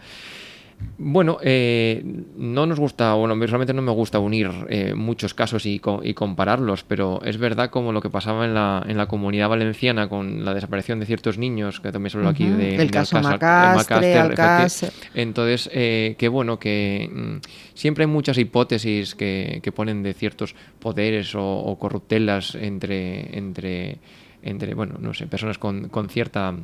Bueno, 1.03 1.39
eh, 1.43 2.03
no 2.37 2.67
nos 2.67 2.79
gusta, 2.79 3.15
bueno, 3.15 3.35
realmente 3.35 3.73
no 3.73 3.81
me 3.81 3.91
gusta 3.91 4.19
unir 4.19 4.51
eh, 4.69 4.95
muchos 4.95 5.33
casos 5.33 5.65
y, 5.65 5.81
y, 6.03 6.15
compararlos, 6.15 6.85
pero 6.85 7.23
es 7.25 7.39
verdad 7.39 7.71
como 7.71 7.93
lo 7.93 8.03
que 8.03 8.11
pasaba 8.11 8.45
en 8.45 8.53
la, 8.53 8.85
en 8.87 8.99
la 8.99 9.07
comunidad 9.07 9.49
valenciana 9.49 10.11
con 10.11 10.45
la 10.45 10.53
desaparición 10.53 11.01
de 11.01 11.07
ciertos 11.07 11.39
niños, 11.39 11.81
que 11.81 11.91
también 11.91 12.11
se 12.11 12.29
aquí 12.29 12.45
de, 12.45 12.77
el 12.77 12.91
caso 12.91 13.21
Macastre, 13.21 14.93
Entonces, 15.15 15.71
eh, 15.73 16.17
qué 16.19 16.29
bueno 16.29 16.59
que 16.59 17.11
mm, 17.11 17.37
siempre 17.73 18.05
hay 18.05 18.11
muchas 18.11 18.37
hipótesis 18.37 19.15
que, 19.15 19.61
que 19.63 19.73
ponen 19.73 20.03
de 20.03 20.13
ciertos 20.13 20.55
poderes 20.81 21.35
o, 21.35 21.43
o 21.43 21.79
corruptelas 21.79 22.55
entre, 22.55 23.39
entre, 23.39 24.01
entre, 24.43 24.75
bueno, 24.75 24.97
no 24.99 25.15
sé, 25.15 25.27
personas 25.27 25.57
con, 25.57 25.89
con 25.89 26.11
cierta 26.11 26.55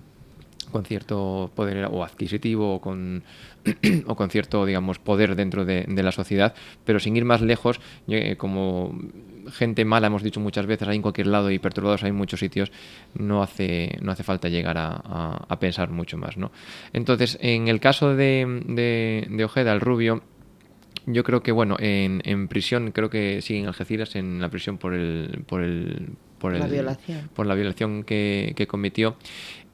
con 0.71 0.85
cierto 0.85 1.51
poder 1.55 1.89
o 1.91 2.05
adquisitivo 2.05 2.75
o 2.75 2.81
con, 2.81 3.23
o 4.07 4.17
con 4.17 4.31
cierto, 4.31 4.65
digamos, 4.67 4.99
poder 4.99 5.37
dentro 5.37 5.65
de, 5.65 5.87
la 5.89 6.13
sociedad, 6.13 6.55
pero 6.85 7.01
sin 7.01 7.17
ir 7.17 7.25
más 7.25 7.41
lejos, 7.41 7.81
eh, 8.09 8.37
como 8.37 8.99
gente 9.51 9.85
mala, 9.85 10.09
hemos 10.09 10.23
dicho 10.23 10.41
muchas 10.41 10.67
veces, 10.67 10.89
hay 10.89 10.97
en 10.97 11.03
cualquier 11.03 11.29
lado 11.29 11.51
y 11.51 11.59
perturbados 11.59 12.03
hay 12.03 12.11
en 12.11 12.17
muchos 12.17 12.41
sitios, 12.41 12.73
no 13.15 13.43
hace, 13.43 13.97
no 14.01 14.13
hace 14.13 14.23
falta 14.23 14.49
llegar 14.49 14.77
a, 14.79 15.57
pensar 15.61 15.91
mucho 15.91 16.19
más. 16.19 16.37
¿no? 16.37 16.53
Entonces, 16.93 17.39
en 17.41 17.69
el 17.69 17.81
caso 17.81 18.15
de, 18.15 19.27
de, 19.29 19.45
Ojeda, 19.45 19.73
el 19.73 19.81
rubio, 19.81 20.23
yo 21.07 21.25
creo 21.25 21.43
que, 21.43 21.53
bueno, 21.53 21.77
en, 21.79 22.21
en, 22.25 22.49
prisión, 22.49 22.91
creo 22.91 23.11
que 23.11 23.41
sigue 23.41 23.61
en 23.61 23.67
Algeciras, 23.67 24.17
en 24.17 24.41
la 24.41 24.49
prisión 24.49 24.79
por 24.79 24.95
el... 24.95 25.45
Por 25.47 25.63
el 25.63 26.11
por 26.39 26.53
la 26.53 26.67
violación. 26.67 27.31
Por 27.35 27.47
la 27.47 27.55
violación 27.55 28.05
que, 28.05 28.53
que 28.57 28.67
cometió. 28.67 29.17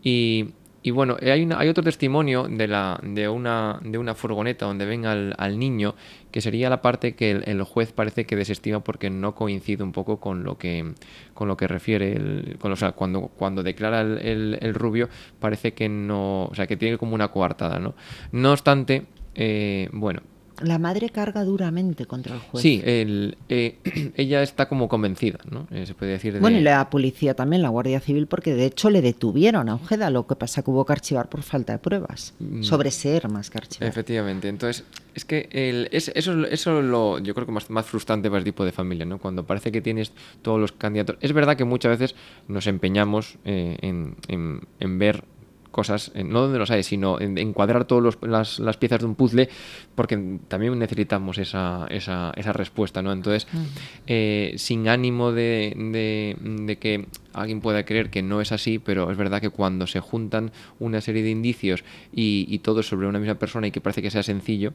Y, 0.02 0.50
y 0.82 0.90
bueno, 0.90 1.16
hay, 1.22 1.48
hay 1.56 1.68
otro 1.68 1.84
testimonio 1.84 2.48
de, 2.48 2.66
la, 2.66 2.98
de, 3.02 3.28
una, 3.28 3.78
de 3.82 3.98
una 3.98 4.14
furgoneta 4.14 4.66
donde 4.66 4.84
ven 4.84 5.06
al, 5.06 5.34
al 5.38 5.58
niño, 5.58 5.94
que 6.32 6.40
sería 6.40 6.68
la 6.68 6.82
parte 6.82 7.14
que 7.14 7.30
el, 7.30 7.62
juez 7.62 7.92
parece 7.92 8.26
que 8.26 8.34
desestima 8.34 8.80
porque 8.80 9.08
no 9.08 9.34
coincide 9.34 9.84
un 9.84 9.92
poco 9.92 10.18
con 10.18 10.42
lo 10.42 10.58
que, 10.58 10.92
con 11.34 11.46
lo 11.46 11.56
que 11.56 11.68
refiere, 11.68 12.12
el, 12.14 12.58
o 12.60 12.76
sea, 12.76 12.92
cuando, 12.92 13.28
cuando 13.28 13.62
declara 13.62 14.00
el, 14.00 14.58
el, 14.60 14.74
rubio, 14.74 15.08
parece 15.38 15.72
que 15.72 15.88
no, 15.88 16.46
o 16.46 16.54
sea, 16.54 16.66
que 16.66 16.76
tiene 16.76 16.98
como 16.98 17.14
una 17.14 17.28
coartada, 17.28 17.78
¿no? 17.78 17.94
No 18.32 18.50
obstante, 18.50 19.04
eh, 19.36 19.88
bueno, 19.92 20.22
la 20.60 20.78
madre 20.78 21.10
carga 21.10 21.44
duramente 21.44 22.06
contra 22.06 22.34
el 22.34 22.40
juez. 22.40 22.62
Sí, 22.62 22.82
el, 22.84 23.36
eh, 23.48 23.78
ella 24.16 24.42
está 24.42 24.68
como 24.68 24.88
convencida, 24.88 25.38
¿no? 25.50 25.66
Eh, 25.70 25.86
se 25.86 25.94
puede 25.94 26.12
decir. 26.12 26.38
Bueno, 26.40 26.58
y 26.58 26.62
la 26.62 26.88
policía 26.90 27.34
también, 27.34 27.62
la 27.62 27.68
Guardia 27.68 28.00
Civil, 28.00 28.26
porque 28.26 28.54
de 28.54 28.66
hecho 28.66 28.90
le 28.90 29.02
detuvieron 29.02 29.68
a 29.68 29.74
Ojeda, 29.74 30.10
lo 30.10 30.26
que 30.26 30.36
pasa 30.36 30.62
que 30.62 30.70
hubo 30.70 30.84
que 30.84 30.92
archivar 30.92 31.28
por 31.28 31.42
falta 31.42 31.72
de 31.72 31.78
pruebas. 31.78 32.34
Mm. 32.38 32.62
Sobre 32.62 32.90
ser 32.90 33.28
más 33.28 33.50
que 33.50 33.58
archivar. 33.58 33.88
Efectivamente. 33.88 34.48
Entonces, 34.48 34.84
es 35.14 35.24
que 35.24 35.48
el, 35.52 35.88
es, 35.92 36.10
eso 36.14 36.44
es 36.46 36.66
lo, 36.66 37.18
yo 37.18 37.34
creo 37.34 37.46
que 37.46 37.52
más, 37.52 37.68
más 37.70 37.86
frustrante 37.86 38.28
para 38.28 38.38
este 38.38 38.50
tipo 38.50 38.64
de 38.64 38.72
familia, 38.72 39.04
¿no? 39.04 39.18
Cuando 39.18 39.44
parece 39.44 39.72
que 39.72 39.80
tienes 39.80 40.12
todos 40.42 40.60
los 40.60 40.72
candidatos. 40.72 41.16
Es 41.20 41.32
verdad 41.32 41.56
que 41.56 41.64
muchas 41.64 41.98
veces 41.98 42.16
nos 42.48 42.66
empeñamos 42.66 43.38
eh, 43.44 43.78
en, 43.80 44.16
en, 44.28 44.60
en 44.80 44.98
ver 44.98 45.24
cosas, 45.72 46.12
eh, 46.14 46.22
no 46.22 46.42
donde 46.42 46.58
los 46.58 46.70
hay, 46.70 46.84
sino 46.84 47.20
en, 47.20 47.36
encuadrar 47.38 47.86
todas 47.86 48.16
las, 48.22 48.76
piezas 48.76 49.00
de 49.00 49.06
un 49.06 49.16
puzzle, 49.16 49.48
porque 49.96 50.38
también 50.46 50.78
necesitamos 50.78 51.38
esa, 51.38 51.86
esa, 51.90 52.32
esa 52.36 52.52
respuesta, 52.52 53.02
¿no? 53.02 53.12
Entonces, 53.12 53.48
mm. 53.52 53.58
eh, 54.06 54.54
sin 54.56 54.88
ánimo 54.88 55.32
de, 55.32 55.74
de, 55.76 56.76
que 56.76 57.06
alguien 57.32 57.60
pueda 57.60 57.84
creer 57.84 58.10
que 58.10 58.22
no 58.22 58.40
es 58.40 58.52
así, 58.52 58.78
pero 58.78 59.10
es 59.10 59.16
verdad 59.16 59.40
que 59.40 59.50
cuando 59.50 59.88
se 59.88 59.98
juntan 59.98 60.52
una 60.78 61.00
serie 61.00 61.24
de 61.24 61.30
indicios 61.30 61.82
y, 62.12 62.46
y 62.48 62.60
todo 62.60 62.84
sobre 62.84 63.08
una 63.08 63.18
misma 63.18 63.34
persona 63.34 63.66
y 63.66 63.72
que 63.72 63.80
parece 63.80 64.02
que 64.02 64.10
sea 64.10 64.22
sencillo, 64.22 64.74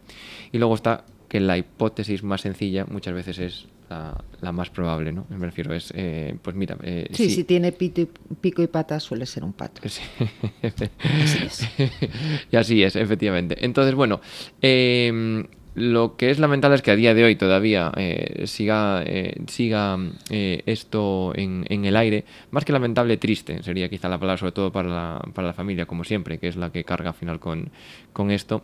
y 0.52 0.58
luego 0.58 0.76
está 0.76 1.06
que 1.28 1.40
la 1.40 1.58
hipótesis 1.58 2.24
más 2.24 2.42
sencilla 2.42 2.86
muchas 2.86 3.14
veces 3.14 3.40
es 3.40 3.68
la, 3.90 4.52
más 4.52 4.70
probable, 4.70 5.12
¿no? 5.12 5.26
Me 5.30 5.46
refiero, 5.46 5.74
es, 5.74 5.94
eh, 5.96 6.36
pues 6.42 6.56
mira... 6.56 6.78
Eh, 6.84 7.08
sí, 7.12 7.30
si 7.30 7.44
tiene 7.44 7.72
pito 7.72 8.02
y, 8.02 8.10
pico 8.42 8.62
y 8.62 8.68
patas 8.68 9.04
suele 9.04 9.26
ser 9.26 9.44
un 9.44 9.54
pato. 9.54 9.82
Sí. 9.88 10.02
así 10.62 11.46
es. 11.46 11.70
y 12.52 12.56
así 12.56 12.84
es, 12.84 12.96
efectivamente. 12.96 13.64
Entonces, 13.64 13.96
bueno, 13.96 14.20
em, 14.62 15.46
lo 15.76 16.18
que 16.18 16.32
es 16.32 16.40
lamentable 16.40 16.76
es 16.76 16.82
que 16.82 16.92
a 16.92 16.96
día 16.96 17.14
de 17.14 17.24
hoy 17.24 17.36
todavía 17.36 17.92
eh, 17.96 18.44
siga, 18.46 19.06
siga 19.48 19.98
esto 20.30 21.34
en, 21.36 21.66
en, 21.70 21.86
el 21.86 21.96
aire. 21.96 22.26
Más 22.52 22.66
que 22.66 22.74
lamentable, 22.74 23.18
triste 23.18 23.64
sería 23.64 23.90
quizá 23.90 24.10
la 24.10 24.20
palabra, 24.20 24.38
sobre 24.38 24.52
todo 24.52 24.72
para 24.72 24.90
la, 24.90 25.22
para 25.34 25.48
la 25.48 25.54
familia, 25.54 25.86
como 25.86 26.04
siempre, 26.04 26.40
que 26.40 26.48
es 26.50 26.58
la 26.58 26.72
que 26.72 26.84
carga 26.84 27.10
al 27.10 27.16
final 27.16 27.40
con, 27.40 27.70
con 28.12 28.32
esto. 28.32 28.64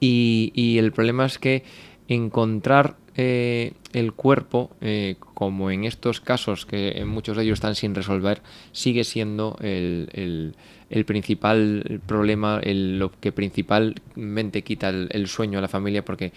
Y, 0.00 0.52
y 0.54 0.78
el 0.78 0.92
problema 0.92 1.26
es 1.26 1.38
que 1.38 1.64
encontrar 2.08 2.96
eh, 3.16 3.74
el 3.92 4.12
cuerpo, 4.12 4.70
eh, 4.80 5.14
como 5.34 5.70
en 5.70 5.84
estos 5.84 6.20
casos 6.20 6.66
que 6.66 7.04
muchos 7.04 7.36
de 7.36 7.44
ellos 7.44 7.58
están 7.58 7.76
sin 7.76 7.94
resolver, 7.94 8.42
sigue 8.72 9.04
siendo 9.04 9.56
el, 9.60 10.56
el, 10.90 11.04
principal 11.04 12.00
problema, 12.06 12.60
lo 12.64 13.12
que 13.20 13.30
principalmente 13.30 14.62
quita 14.62 14.88
el, 14.88 15.28
sueño 15.28 15.60
a 15.60 15.62
la 15.62 15.68
familia, 15.68 16.04
porque 16.04 16.32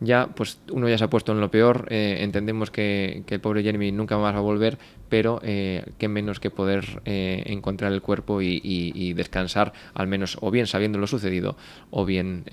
ya 0.00 0.28
pues 0.34 0.58
uno 0.70 0.88
ya 0.88 0.98
se 0.98 1.04
ha 1.04 1.10
puesto 1.10 1.32
en 1.32 1.40
lo 1.40 1.50
peor, 1.50 1.86
eh, 1.90 2.18
entendemos 2.20 2.70
que, 2.70 3.24
el 3.26 3.40
pobre 3.40 3.62
Jeremy 3.62 3.92
nunca 3.92 4.18
más 4.18 4.34
va 4.34 4.38
a 4.38 4.42
volver, 4.42 4.78
pero 5.08 5.40
eh, 5.42 5.84
qué 5.98 6.08
menos 6.08 6.40
que 6.40 6.50
poder 6.50 7.00
eh, 7.04 7.44
encontrar 7.46 7.92
el 7.92 8.02
cuerpo 8.02 8.42
y, 8.42 9.12
descansar, 9.14 9.72
al 9.94 10.06
menos 10.06 10.36
o 10.40 10.50
bien 10.50 10.66
sabiendo 10.66 10.98
lo 10.98 11.06
sucedido, 11.06 11.56
o 11.90 12.04
bien 12.04 12.44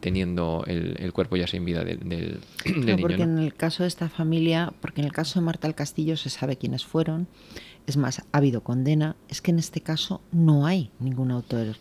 teniendo 0.00 0.64
el, 0.66 1.12
cuerpo 1.12 1.36
ya 1.36 1.46
sin 1.46 1.64
vida 1.64 1.84
del, 1.84 2.00
del, 2.08 2.40
niño. 2.64 2.96
Porque 3.00 3.22
en 3.22 3.38
el 3.38 3.54
caso 3.54 3.82
de 3.82 3.88
esta 3.88 4.08
familia, 4.08 4.72
porque 4.80 5.00
en 5.00 5.06
el 5.06 5.12
caso 5.12 5.40
de 5.40 5.46
Marta 5.46 5.66
el 5.66 5.74
Castillo 5.74 6.16
se 6.16 6.30
sabe 6.30 6.56
quiénes 6.56 6.84
fueron, 6.84 7.26
es 7.86 7.96
más, 7.96 8.20
ha 8.20 8.38
habido 8.38 8.62
condena, 8.62 9.16
es 9.28 9.40
que 9.40 9.50
en 9.50 9.58
este 9.58 9.80
caso 9.80 10.20
no 10.32 10.66
hay 10.66 10.90
ningún 10.98 11.30
autor 11.30 11.76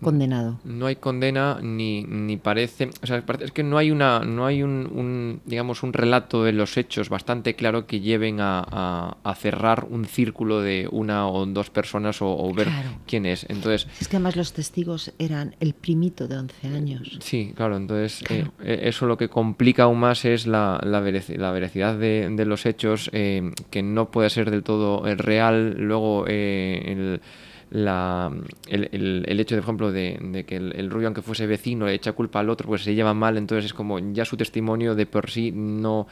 condenado. 0.00 0.60
No 0.64 0.86
hay 0.86 0.96
condena 0.96 1.58
ni, 1.62 2.02
ni 2.04 2.36
parece, 2.36 2.90
o 3.02 3.06
sea, 3.06 3.22
es 3.40 3.52
que 3.52 3.62
no 3.62 3.78
hay 3.78 3.90
una, 3.90 4.20
no 4.20 4.46
hay 4.46 4.62
un, 4.62 5.40
digamos, 5.44 5.82
un 5.82 5.92
relato 5.92 6.44
de 6.44 6.52
los 6.52 6.76
hechos 6.76 7.08
bastante 7.08 7.54
claro 7.54 7.86
que 7.86 8.00
lleven 8.00 8.40
a, 8.40 9.16
a, 9.22 9.34
cerrar 9.34 9.86
un 9.88 10.06
círculo 10.06 10.60
de 10.60 10.88
una 10.90 11.28
o 11.28 11.46
dos 11.46 11.70
personas 11.70 12.18
o, 12.20 12.52
ver 12.54 12.68
quién 13.06 13.26
es. 13.26 13.46
Entonces, 13.48 13.86
es 14.00 14.08
que 14.08 14.16
además 14.16 14.36
los 14.36 14.52
testigos 14.52 15.12
eran 15.18 15.54
el 15.60 15.74
primito 15.74 16.26
de 16.28 16.38
11 16.38 16.68
años. 16.68 17.18
Sí, 17.20 17.52
claro, 17.54 17.76
entonces 17.76 18.24
eh, 18.30 18.46
eh, 18.62 18.80
eso 18.84 19.06
lo 19.06 19.16
que 19.16 19.28
complica 19.28 19.84
aún 19.84 19.98
más 19.98 20.24
es 20.24 20.46
la, 20.46 20.80
la, 20.82 21.00
veracidad 21.00 21.98
de, 21.98 22.28
de, 22.30 22.46
los 22.46 22.66
hechos, 22.66 23.10
eh, 23.12 23.50
que 23.70 23.82
no 23.82 24.10
puede 24.10 24.30
ser 24.30 24.50
del 24.50 24.62
todo 24.62 25.02
real. 25.16 25.76
Luego, 25.78 26.26
el 26.26 27.20
la, 27.70 28.32
el, 28.68 29.24
el, 29.26 29.40
hecho, 29.40 29.54
de, 29.56 29.62
por 29.62 29.66
ejemplo, 29.66 29.92
de, 29.92 30.44
que 30.46 30.56
el, 30.56 30.90
rubio, 30.90 31.08
aunque 31.08 31.22
fuese 31.22 31.46
vecino, 31.46 31.86
le 31.86 31.94
echa 31.94 32.12
culpa 32.12 32.40
al 32.40 32.50
otro, 32.50 32.68
pues 32.68 32.82
se 32.82 32.94
lleva 32.94 33.14
mal, 33.14 33.36
entonces 33.36 33.66
es 33.66 33.74
como 33.74 33.98
ya 33.98 34.24
su 34.24 34.36
testimonio 34.36 34.94
de 34.94 35.06
por 35.06 35.30
sí 35.30 35.52
no 35.52 36.06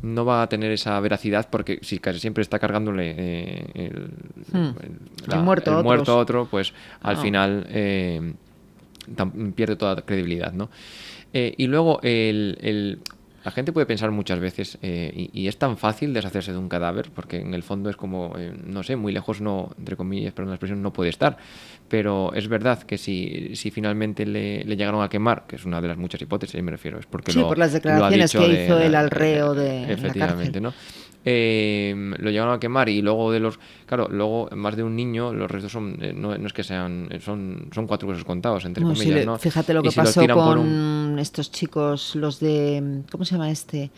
no 0.00 0.24
va 0.24 0.42
a 0.42 0.48
tener 0.48 0.72
esa 0.72 0.98
veracidad 1.00 1.48
porque 1.50 1.78
si 1.82 1.98
casi 1.98 2.18
siempre 2.18 2.42
está 2.42 2.58
cargándole 2.58 3.14
eh, 3.16 3.66
el, 3.74 4.10
hmm. 4.52 5.44
muerto, 5.44 6.12
a 6.12 6.16
otro, 6.16 6.48
pues 6.50 6.72
al 7.02 7.16
ah. 7.16 7.20
final 7.20 7.66
eh, 7.68 8.32
pierde 9.54 9.76
toda 9.76 10.02
credibilidad, 10.02 10.52
¿no? 10.52 10.70
Eh, 11.34 11.54
y 11.56 11.66
luego 11.66 12.00
el, 12.02 13.00
la 13.44 13.50
gente 13.50 13.72
puede 13.72 13.86
pensar 13.86 14.10
muchas 14.10 14.38
veces, 14.38 14.78
eh, 14.82 15.30
y, 15.32 15.48
es 15.48 15.58
tan 15.58 15.76
fácil 15.76 16.14
deshacerse 16.14 16.52
de 16.52 16.58
un 16.58 16.68
cadáver, 16.68 17.10
porque 17.14 17.40
en 17.40 17.54
el 17.54 17.62
fondo 17.62 17.90
es 17.90 17.96
como, 17.96 18.34
eh, 18.38 18.52
no 18.64 18.82
sé, 18.82 18.96
muy 18.96 19.12
lejos 19.12 19.40
no, 19.40 19.70
entre 19.78 19.96
comillas, 19.96 20.32
pero 20.32 20.46
la 20.46 20.54
expresión 20.54 20.80
no 20.82 20.92
puede 20.92 21.10
estar. 21.10 21.36
Pero 21.88 22.32
es 22.34 22.48
verdad 22.48 22.82
que 22.82 22.98
si, 22.98 23.56
si 23.56 23.70
finalmente 23.70 24.26
le, 24.26 24.64
llegaron 24.64 25.02
a 25.02 25.08
quemar, 25.08 25.46
que 25.46 25.56
es 25.56 25.64
una 25.64 25.80
de 25.80 25.88
las 25.88 25.96
muchas 25.96 26.22
hipótesis, 26.22 26.62
me 26.62 26.70
refiero, 26.70 26.98
es 26.98 27.06
porque 27.06 27.32
sí, 27.32 27.40
por 27.40 27.58
las 27.58 27.72
declaraciones 27.72 28.32
que 28.32 28.64
hizo 28.64 28.78
el 28.78 28.94
al 28.94 29.10
reo 29.10 29.54
de, 29.54 29.92
efectivamente, 29.92 30.60
¿no? 30.60 30.72
Eh, 31.24 31.94
lo 32.18 32.30
llegaron 32.30 32.52
a 32.52 32.58
quemar 32.58 32.88
y 32.88 33.00
luego 33.00 33.30
de 33.30 33.38
los 33.38 33.60
claro 33.86 34.08
luego 34.10 34.48
más 34.56 34.74
de 34.74 34.82
un 34.82 34.96
niño 34.96 35.32
los 35.32 35.48
restos 35.48 35.70
son 35.70 35.96
no, 36.16 36.34
es 36.34 36.52
que 36.52 36.64
sean 36.64 37.08
son 37.20 37.68
son 37.72 37.86
cuatro 37.86 38.08
huesos 38.08 38.24
contados 38.24 38.64
entre 38.64 38.82
comillas 38.82 39.24
¿no? 39.24 39.38
fíjate 39.38 39.72
lo 39.72 39.84
que 39.84 39.92
pasó 39.92 40.26
con 40.26 41.18
estos 41.20 41.52
chicos 41.52 42.16
los 42.16 42.40
de 42.40 43.02
cómo 43.08 43.24
se 43.24 43.36
llama 43.36 43.52
este 43.52 43.92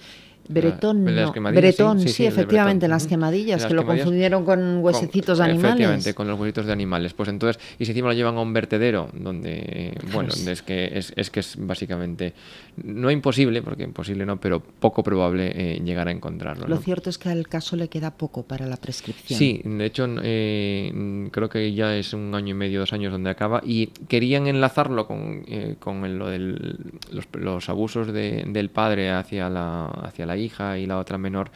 Bretón, 0.48 1.04
no. 1.04 1.32
Bretón, 1.32 2.00
sí, 2.00 2.26
efectivamente, 2.26 2.86
las 2.86 3.06
quemadillas, 3.06 3.64
que 3.64 3.74
lo 3.74 3.86
confundieron 3.86 4.44
con 4.44 4.78
huesecitos 4.78 5.38
de 5.38 5.44
animales. 5.44 5.70
Efectivamente, 5.70 6.14
con 6.14 6.28
los 6.28 6.38
huesitos 6.38 6.66
de 6.66 6.72
animales. 6.72 7.14
Pues 7.14 7.28
entonces, 7.28 7.62
y 7.78 7.84
si 7.84 7.92
encima 7.92 8.08
lo 8.08 8.14
llevan 8.14 8.36
a 8.36 8.40
un 8.40 8.52
vertedero, 8.52 9.08
donde, 9.14 9.96
bueno, 10.12 10.30
es 10.46 10.62
que 10.62 10.90
es, 10.98 11.12
es, 11.16 11.30
que 11.30 11.40
es 11.40 11.56
básicamente, 11.58 12.34
no 12.82 13.10
imposible, 13.10 13.62
porque 13.62 13.84
imposible 13.84 14.26
no, 14.26 14.38
pero 14.38 14.60
poco 14.60 15.02
probable 15.02 15.52
eh, 15.54 15.80
llegar 15.82 16.08
a 16.08 16.10
encontrarlo. 16.10 16.66
Lo 16.66 16.76
cierto 16.76 17.08
es 17.08 17.18
que 17.18 17.30
al 17.30 17.48
caso 17.48 17.76
le 17.76 17.88
queda 17.88 18.10
poco 18.10 18.42
para 18.42 18.66
la 18.66 18.76
prescripción. 18.76 19.38
Sí, 19.38 19.62
de 19.64 19.84
hecho, 19.84 20.06
eh, 20.22 21.28
creo 21.30 21.48
que 21.48 21.72
ya 21.72 21.96
es 21.96 22.12
un 22.12 22.34
año 22.34 22.50
y 22.50 22.54
medio, 22.54 22.80
dos 22.80 22.92
años 22.92 23.12
donde 23.12 23.30
acaba, 23.30 23.62
y 23.64 23.86
querían 24.08 24.46
enlazarlo 24.46 25.06
con, 25.06 25.44
eh, 25.46 25.76
con 25.78 26.18
lo 26.18 26.28
de 26.28 26.38
los, 26.38 27.26
los, 27.32 27.68
abusos 27.68 28.12
de, 28.12 28.44
del 28.46 28.68
padre 28.68 29.10
hacia 29.10 29.48
la, 29.48 29.86
hacia 29.86 30.26
la 30.26 30.33
hija 30.36 30.78
y 30.78 30.86
la 30.86 30.98
otra 30.98 31.18
menor, 31.18 31.50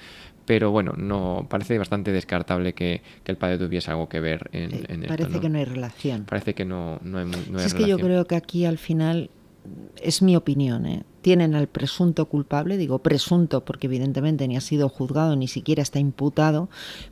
pero 0.45 0.71
bueno, 0.71 0.95
no 0.97 1.47
parece 1.51 1.77
bastante 1.77 2.11
descartable 2.11 2.73
que, 2.73 3.03
el 3.27 3.37
padre 3.37 3.59
tuviese 3.59 3.91
algo 3.91 4.09
que 4.09 4.21
ver 4.21 4.49
en, 4.53 4.73
eh, 4.73 4.85
en 4.89 5.03
Parece 5.03 5.41
que 5.41 5.49
no 5.51 5.59
hay 5.59 5.67
relación. 5.67 6.25
Parece 6.25 6.55
que 6.55 6.65
no, 6.65 6.99
no 7.03 7.19
hay, 7.19 7.27
no 7.27 7.61
Es 7.61 7.75
que 7.75 7.87
yo 7.87 7.99
creo 7.99 8.27
que 8.27 8.37
aquí 8.37 8.65
al 8.65 8.79
final 8.79 9.31
es 10.03 10.23
mi 10.23 10.37
opinión, 10.37 10.87
¿eh? 10.87 11.03
Tienen 11.21 11.55
al 11.55 11.67
presunto 11.67 12.27
culpable, 12.27 12.77
digo 12.77 13.01
presunto 13.01 13.65
porque 13.65 13.87
evidentemente 13.87 14.47
ni 14.47 14.57
ha 14.57 14.61
sido 14.61 14.89
juzgado 14.89 15.37
ni 15.37 15.49
siquiera 15.49 15.83
está 15.83 15.99
imputado, 15.99 16.69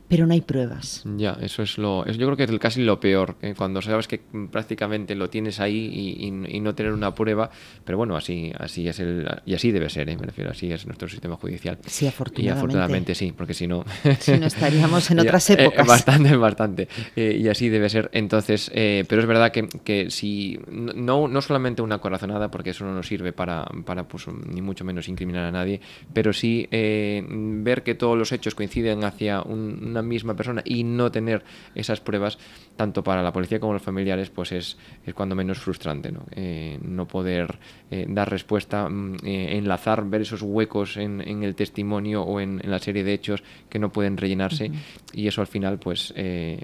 pero 0.07 0.25
no 0.25 0.33
hay 0.33 0.41
pruebas. 0.41 1.03
Ya, 1.17 1.37
eso 1.41 1.63
es 1.63 1.77
lo, 1.77 2.05
yo 2.05 2.25
creo 2.25 2.37
que 2.37 2.43
es 2.43 2.59
casi 2.59 2.83
lo 2.83 2.99
peor, 2.99 3.35
¿eh? 3.41 3.53
cuando 3.57 3.81
sabes 3.81 4.07
que 4.07 4.21
prácticamente 4.51 5.15
lo 5.15 5.29
tienes 5.29 5.59
ahí 5.59 6.17
y, 6.19 6.57
no 6.57 6.75
tener 6.75 6.91
una 6.91 7.13
prueba, 7.13 7.49
pero 7.85 7.97
bueno, 7.97 8.17
así, 8.17 8.51
así 8.57 8.87
es 8.87 8.99
el, 8.99 9.27
y 9.45 9.53
así 9.53 9.71
debe 9.71 9.89
ser, 9.89 10.09
¿eh? 10.09 10.17
me 10.17 10.25
refiero, 10.25 10.51
así 10.51 10.71
es 10.71 10.85
nuestro 10.85 11.07
sistema 11.07 11.37
judicial. 11.37 11.77
Sí, 11.85 12.07
afortunadamente. 12.07 12.43
Y 12.43 12.57
afortunadamente 12.57 13.15
sí, 13.15 13.31
porque 13.31 13.53
si 13.53 13.67
no... 13.67 13.85
si 14.19 14.37
no 14.37 14.47
estaríamos 14.47 15.09
en 15.11 15.19
otras 15.21 15.49
épocas. 15.51 15.87
bastante, 15.87 16.35
bastante, 16.35 16.87
y 17.15 17.47
así 17.47 17.69
debe 17.69 17.89
ser. 17.89 18.09
Entonces, 18.13 18.71
pero 18.73 19.21
es 19.21 19.27
verdad 19.27 19.51
que, 19.51 19.67
que 19.67 20.09
si, 20.09 20.59
no, 20.69 21.27
no 21.27 21.41
solamente 21.41 21.81
una 21.81 21.99
corazonada, 21.99 22.49
porque 22.49 22.71
eso 22.71 22.85
no 22.85 22.93
nos 22.93 23.07
sirve 23.07 23.33
para, 23.33 23.65
para 23.85 23.96
pues, 24.03 24.27
ni 24.27 24.61
mucho 24.61 24.83
menos 24.83 25.07
incriminar 25.07 25.45
a 25.45 25.51
nadie, 25.51 25.79
pero 26.13 26.33
sí 26.33 26.67
eh, 26.71 27.23
ver 27.27 27.83
que 27.83 27.95
todos 27.95 28.17
los 28.17 28.31
hechos 28.31 28.55
coinciden 28.55 29.03
hacia 29.03 29.41
una 29.41 30.01
misma 30.01 30.35
persona 30.35 30.61
y 30.65 30.83
no 30.83 31.11
tener 31.11 31.43
esas 31.75 32.01
pruebas, 32.01 32.37
tanto 32.75 33.03
para 33.03 33.23
la 33.23 33.31
policía 33.31 33.59
como 33.59 33.73
los 33.73 33.81
familiares, 33.81 34.29
pues 34.29 34.51
es, 34.51 34.77
es 35.05 35.13
cuando 35.13 35.35
menos 35.35 35.59
frustrante, 35.59 36.11
¿no? 36.11 36.25
Eh, 36.31 36.77
no 36.81 37.07
poder 37.07 37.59
eh, 37.89 38.05
dar 38.07 38.29
respuesta, 38.29 38.89
mm, 38.89 39.17
enlazar, 39.23 40.07
ver 40.07 40.21
esos 40.21 40.41
huecos 40.41 40.97
en, 40.97 41.21
el 41.21 41.55
testimonio 41.55 42.23
o 42.23 42.39
en, 42.39 42.61
la 42.63 42.79
serie 42.79 43.03
de 43.03 43.13
hechos 43.13 43.43
que 43.69 43.79
no 43.79 43.91
pueden 43.91 44.17
rellenarse 44.17 44.71
y 45.13 45.27
eso 45.27 45.41
al 45.41 45.47
final, 45.47 45.79
pues, 45.79 46.13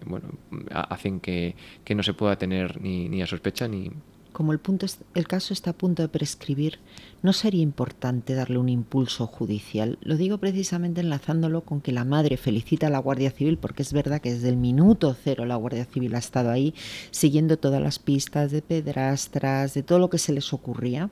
bueno, 0.05 0.29
hacen 0.71 1.19
que, 1.19 1.55
que 1.83 1.95
no 1.95 2.03
se 2.03 2.13
pueda 2.13 2.37
tener 2.37 2.81
ni, 2.81 3.09
ni 3.09 3.21
a 3.21 3.27
sospecha 3.27 3.67
ni 3.67 3.91
como 4.33 4.51
el, 4.51 4.59
punto 4.59 4.85
el 5.13 5.27
caso 5.27 5.53
está 5.53 5.69
a 5.69 5.77
punto 5.77 6.01
de 6.01 6.09
prescribir, 6.09 6.79
¿no 7.21 7.31
sería 7.31 7.61
importante 7.61 8.33
darle 8.33 8.57
un 8.57 8.67
impulso 8.67 9.27
judicial? 9.27 9.97
Lo 10.01 10.17
digo 10.17 10.39
precisamente 10.39 11.01
enlazándolo 11.01 11.61
con 11.61 11.79
que 11.79 11.91
la 11.91 12.03
madre 12.03 12.35
felicita 12.35 12.87
a 12.87 12.89
la 12.89 12.99
Guardia 12.99 13.31
Civil, 13.31 13.57
porque 13.57 13.83
es 13.83 13.93
verdad 13.93 14.19
que 14.19 14.33
desde 14.33 14.49
el 14.49 14.57
minuto 14.57 15.15
cero 15.23 15.45
la 15.45 15.55
Guardia 15.55 15.85
Civil 15.85 16.15
ha 16.15 16.19
estado 16.19 16.49
ahí 16.49 16.73
siguiendo 17.11 17.57
todas 17.57 17.81
las 17.81 17.99
pistas 17.99 18.51
de 18.51 18.61
pedrastras, 18.61 19.73
de 19.73 19.83
todo 19.83 19.99
lo 19.99 20.09
que 20.09 20.17
se 20.17 20.33
les 20.33 20.51
ocurría. 20.51 21.09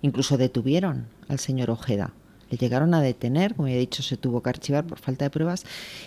Incluso 0.00 0.36
detuvieron 0.36 1.06
al 1.28 1.38
señor 1.38 1.70
Ojeda 1.70 2.12
le 2.52 2.58
llegaron 2.58 2.92
a 2.92 3.00
detener, 3.00 3.54
como 3.54 3.68
ya 3.68 3.74
he 3.74 3.78
dicho, 3.78 4.02
se 4.02 4.18
tuvo 4.18 4.42
que 4.42 4.50
archivar 4.50 4.84
por 4.84 4.98
falta 4.98 5.24
de 5.24 5.30
pruebas 5.30 5.64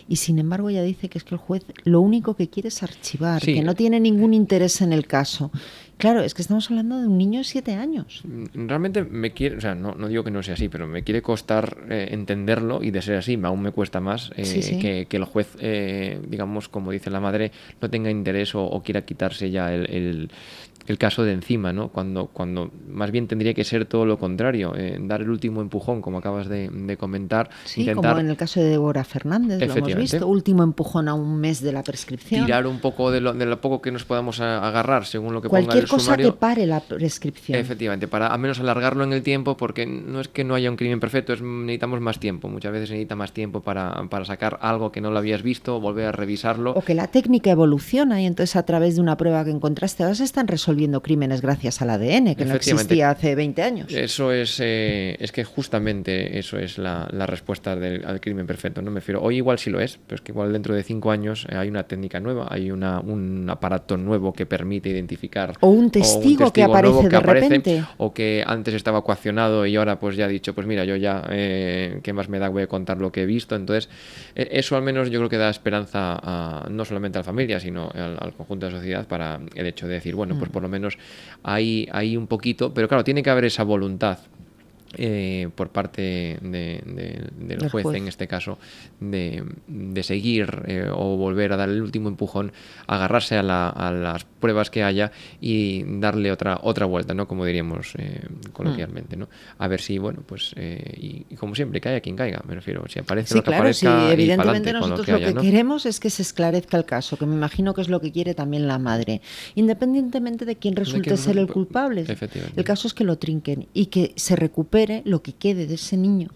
y 0.07 0.17
sin 0.17 0.37
embargo 0.37 0.69
ella 0.69 0.83
dice 0.83 1.09
que 1.09 1.17
es 1.17 1.23
que 1.23 1.33
el 1.33 1.39
juez 1.39 1.65
lo 1.85 2.01
único 2.01 2.35
que 2.35 2.49
quiere 2.49 2.69
es 2.69 2.83
archivar, 2.83 3.41
que 3.41 3.63
no 3.63 3.73
tiene 3.73 3.99
ningún 3.99 4.33
interés 4.33 4.81
en 4.81 4.93
el 4.93 5.07
caso. 5.07 5.51
Claro, 5.97 6.21
es 6.21 6.33
que 6.33 6.41
estamos 6.41 6.69
hablando 6.69 6.99
de 6.99 7.07
un 7.07 7.17
niño 7.17 7.39
de 7.39 7.45
siete 7.45 7.73
años. 7.73 8.21
Mm, 8.25 8.67
realmente 8.67 9.03
me 9.03 9.31
quiere, 9.31 9.57
o 9.57 9.61
sea, 9.61 9.75
no, 9.75 9.95
no 9.95 10.07
digo 10.07 10.23
que 10.23 10.31
no 10.31 10.43
sea 10.43 10.53
así, 10.53 10.67
pero 10.67 10.87
me 10.87 11.03
quiere 11.03 11.21
costar 11.21 11.77
eh, 11.89 12.09
entenderlo 12.11 12.83
y 12.83 12.91
de 12.91 13.01
ser 13.01 13.15
así, 13.15 13.39
aún 13.41 13.61
me 13.61 13.71
cuesta 13.71 13.99
más 13.99 14.31
eh, 14.35 15.07
Que, 15.09 15.17
el 15.17 15.23
juez, 15.23 15.55
eh, 15.59 16.19
digamos, 16.27 16.69
como 16.69 16.91
dice 16.91 17.09
la 17.09 17.21
madre, 17.21 17.51
no 17.81 17.89
tenga 17.89 18.11
interés 18.11 18.53
o, 18.53 18.81
quiera 18.83 19.03
quitarse 19.03 19.49
ya 19.49 19.73
el 19.73 19.85
el 19.89 20.29
caso 20.97 21.23
de 21.23 21.33
encima, 21.33 21.73
¿no? 21.73 21.89
Cuando, 21.89 22.27
cuando 22.27 22.71
más 22.87 23.11
bien 23.11 23.27
tendría 23.27 23.53
que 23.53 23.63
ser 23.63 23.85
todo 23.85 24.05
lo 24.05 24.19
contrario, 24.19 24.73
eh, 24.77 24.97
dar 25.01 25.21
el 25.21 25.29
último 25.29 25.61
empujón, 25.61 26.01
como 26.01 26.19
acabas 26.19 26.47
de, 26.47 26.97
comentar. 26.99 27.49
Sí, 27.65 27.91
como 27.91 28.19
en 28.19 28.29
el 28.29 28.37
caso 28.37 28.59
de 28.59 28.67
Débora 28.67 29.03
Fernández, 29.03 29.59
lo 29.59 29.73
hemos 29.73 29.95
visto, 29.95 30.27
último 30.27 30.63
empujón 30.63 31.07
a 31.07 31.15
un 31.15 31.39
mes 31.39 31.61
de 31.61 31.71
la 31.71 31.83
prescripción. 31.83 32.45
Tirar 32.45 32.67
un 32.67 32.79
poco 32.79 33.09
de 33.09 33.21
lo, 33.21 33.33
de 33.33 33.45
lo 33.45 33.59
poco 33.59 33.81
que 33.81 33.91
nos 33.91 34.05
podamos 34.05 34.39
agarrar, 34.39 35.05
según 35.05 35.33
lo 35.33 35.41
que 35.41 35.49
Cualquier 35.49 35.73
ponga 35.73 35.79
el 35.83 35.89
cosa 35.89 36.17
que 36.17 36.31
pare 36.31 36.67
la 36.67 36.79
prescripción. 36.79 37.57
Efectivamente, 37.57 38.07
para 38.07 38.27
al 38.27 38.39
menos 38.39 38.59
alargarlo 38.59 39.03
en 39.03 39.13
el 39.13 39.23
tiempo, 39.23 39.57
porque 39.57 39.87
no 39.87 40.21
es 40.21 40.27
que 40.27 40.43
no 40.43 40.53
haya 40.53 40.69
un 40.69 40.77
crimen 40.77 40.99
perfecto, 40.99 41.33
es 41.33 41.41
necesitamos 41.41 41.99
más 41.99 42.19
tiempo. 42.19 42.47
Muchas 42.47 42.71
veces 42.71 42.89
se 42.89 42.93
necesita 42.93 43.15
más 43.15 43.33
tiempo 43.33 43.61
para, 43.61 44.07
para 44.09 44.25
sacar 44.25 44.59
algo 44.61 44.91
que 44.91 45.01
no 45.01 45.09
lo 45.09 45.17
habías 45.17 45.41
visto, 45.41 45.79
volver 45.79 46.05
a 46.05 46.11
revisarlo. 46.11 46.73
O 46.73 46.81
que 46.81 46.93
la 46.93 47.07
técnica 47.07 47.49
evoluciona 47.49 48.21
y 48.21 48.25
entonces 48.25 48.55
a 48.55 48.63
través 48.63 48.95
de 48.95 49.01
una 49.01 49.17
prueba 49.17 49.43
que 49.43 49.51
encontraste, 49.51 50.03
ahora 50.03 50.15
se 50.15 50.23
están 50.23 50.47
resolviendo 50.47 50.74
viendo 50.75 51.01
crímenes 51.01 51.41
gracias 51.41 51.81
al 51.81 51.89
ADN, 51.89 52.35
que 52.35 52.45
no 52.45 52.55
existía 52.55 53.09
hace 53.09 53.35
20 53.35 53.61
años. 53.61 53.93
Eso 53.93 54.31
es, 54.31 54.59
eh, 54.59 55.15
es 55.19 55.31
que 55.31 55.43
justamente 55.43 56.37
eso 56.37 56.57
es 56.57 56.77
la, 56.77 57.07
respuesta 57.25 57.75
del, 57.75 58.05
al 58.05 58.21
crimen 58.21 58.45
perfecto. 58.45 58.81
No 58.81 58.91
me 58.91 58.99
refiero, 58.99 59.21
hoy 59.21 59.37
igual 59.37 59.59
sí 59.59 59.69
lo 59.69 59.79
es, 59.79 59.99
pero 60.05 60.15
es 60.15 60.21
que 60.21 60.31
igual 60.31 60.53
dentro 60.53 60.75
de 60.75 60.83
5 60.83 61.11
años 61.11 61.47
eh, 61.49 61.55
hay 61.55 61.69
una 61.69 61.83
técnica 61.83 62.19
nueva, 62.19 62.47
hay 62.49 62.71
una, 62.71 62.99
un 62.99 63.49
aparato 63.49 63.97
nuevo 63.97 64.33
que 64.33 64.45
permite 64.45 64.89
identificar. 64.89 65.53
O 65.61 65.69
un 65.69 65.91
testigo, 65.91 66.51
que 66.51 66.63
aparece 66.63 67.09
de 67.09 67.19
repente. 67.19 67.83
O 67.97 68.13
que 68.13 68.43
antes 68.45 68.73
estaba 68.73 68.99
ecuacionado 68.99 69.65
y 69.65 69.75
ahora 69.75 69.99
pues 69.99 70.15
ya 70.15 70.25
ha 70.25 70.27
dicho, 70.27 70.53
pues 70.53 70.67
mira, 70.67 70.85
yo 70.85 70.95
ya, 70.95 71.23
eh, 71.29 71.99
¿qué 72.03 72.13
más 72.13 72.29
me 72.29 72.39
da? 72.39 72.49
Voy 72.49 72.63
a 72.63 72.67
contar 72.67 72.99
lo 72.99 73.11
que 73.11 73.23
he 73.23 73.25
visto. 73.25 73.55
Entonces, 73.55 73.89
e, 74.35 74.49
eso 74.51 74.75
al 74.75 74.83
menos 74.83 75.09
yo 75.09 75.19
creo 75.19 75.29
que 75.29 75.37
da 75.37 75.49
esperanza 75.49 76.19
a, 76.21 76.67
no 76.69 76.85
solamente 76.85 77.17
a 77.17 77.21
la 77.21 77.23
familia, 77.25 77.59
sino 77.59 77.89
al, 77.93 78.33
conjunto 78.33 78.65
de 78.65 78.71
la 78.73 78.77
sociedad 78.79 79.07
para 79.07 79.39
el 79.55 79.65
hecho 79.65 79.87
de 79.87 79.95
decir, 79.95 80.15
bueno, 80.15 80.35
pues 80.37 80.49
mm. 80.49 80.53
Por 80.65 80.71
lo 80.71 80.79
menos 80.79 80.97
hay, 81.43 81.87
hay 81.91 82.17
un 82.17 82.25
poquito, 82.25 82.73
pero 82.73 82.87
claro, 82.87 83.03
tiene 83.03 83.21
que 83.21 83.29
haber 83.29 83.45
esa 83.45 83.63
voluntad 83.63 84.17
eh, 84.97 85.49
por 85.55 85.69
parte 85.69 86.37
del 86.41 87.69
juez, 87.69 87.85
en 87.93 88.07
este 88.07 88.27
caso, 88.27 88.57
de, 88.99 89.43
seguir 90.03 90.63
eh, 90.67 90.89
o 90.91 91.17
volver 91.17 91.53
a 91.53 91.57
dar 91.57 91.69
el 91.69 91.81
último 91.81 92.09
empujón, 92.09 92.51
agarrarse 92.87 93.37
a, 93.37 93.43
las 93.43 94.25
pruebas 94.25 94.69
que 94.69 94.83
haya 94.83 95.11
y 95.41 95.83
darle 95.99 96.31
otra 96.31 96.59
otra 96.61 96.85
vuelta, 96.85 97.13
¿no? 97.13 97.27
Como 97.27 97.45
diríamos 97.45 97.93
eh, 97.97 98.21
coloquialmente, 98.53 99.17
¿no? 99.17 99.27
A 99.57 99.67
ver 99.67 99.81
si, 99.81 99.97
bueno, 99.97 100.21
pues, 100.25 100.53
y, 100.57 101.25
como 101.35 101.55
siempre, 101.55 101.81
caiga 101.81 101.99
quien 101.99 102.15
caiga, 102.15 102.41
me 102.47 102.55
refiero, 102.55 102.83
si 102.87 102.99
aparece 102.99 103.35
lo 103.35 103.43
que 103.43 103.53
aparezca. 103.53 104.11
evidentemente 104.11 104.73
nosotros 104.73 105.07
lo 105.07 105.19
que, 105.19 105.33
queremos 105.35 105.85
es 105.85 105.99
que 105.99 106.09
se 106.09 106.21
esclarezca 106.21 106.77
el 106.77 106.85
caso, 106.85 107.17
que 107.17 107.25
me 107.25 107.35
imagino 107.35 107.73
que 107.73 107.81
es 107.81 107.89
lo 107.89 107.99
que 107.99 108.11
quiere 108.11 108.33
también 108.33 108.67
la 108.67 108.79
madre, 108.79 109.21
independientemente 109.55 110.45
de 110.45 110.55
quién 110.55 110.75
resulte 110.75 111.17
ser 111.17 111.37
el 111.37 111.47
culpable. 111.47 112.05
El 112.55 112.63
caso 112.63 112.87
es 112.87 112.93
que 112.93 113.03
lo 113.03 113.17
trinquen 113.17 113.67
y 113.73 113.87
que 113.87 114.13
se 114.15 114.35
recupere 114.35 114.84
lo 115.05 115.21
que 115.21 115.33
quede 115.33 115.67
de 115.67 115.75
ese 115.75 115.97
niño 115.97 116.29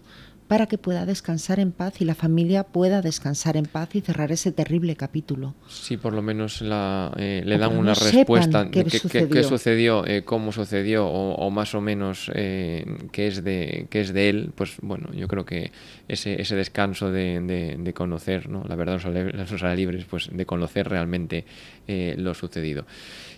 para 0.50 0.66
que 0.66 0.78
pueda 0.78 1.06
descansar 1.06 1.60
en 1.60 1.70
paz 1.70 2.00
y 2.00 2.04
la 2.04 2.16
familia 2.16 2.64
pueda 2.64 3.02
descansar 3.02 3.56
en 3.56 3.66
paz 3.66 3.94
y 3.94 4.00
cerrar 4.00 4.32
ese 4.32 4.50
terrible 4.50 4.96
capítulo. 4.96 5.54
Sí, 5.68 5.96
por 5.96 6.12
lo 6.12 6.22
menos 6.22 6.60
la, 6.60 7.12
eh, 7.16 7.44
le 7.46 7.56
dan 7.56 7.78
una 7.78 7.94
respuesta 7.94 8.64
de 8.64 8.82
qué, 9.30 9.44
sucedió, 9.44 10.04
eh, 10.04 10.24
cómo 10.24 10.50
sucedió 10.50 11.06
o, 11.06 11.50
más 11.52 11.76
o 11.76 11.80
menos 11.80 12.32
eh, 12.34 12.84
qué, 13.12 13.28
es 13.28 13.44
de, 13.44 13.86
qué 13.90 14.00
es 14.00 14.12
de 14.12 14.28
él, 14.28 14.50
pues 14.52 14.74
bueno, 14.82 15.12
yo 15.12 15.28
creo 15.28 15.44
que 15.44 15.70
ese, 16.08 16.42
ese 16.42 16.56
descanso 16.56 17.12
de, 17.12 17.76
de, 17.78 17.94
conocer, 17.94 18.48
¿no? 18.48 18.64
la 18.68 18.74
verdad 18.74 19.00
nos 19.00 19.62
hará 19.62 19.76
libres, 19.76 20.04
pues 20.10 20.30
de 20.32 20.46
conocer 20.46 20.88
realmente 20.88 21.44
lo 21.86 22.34
sucedido. 22.34 22.86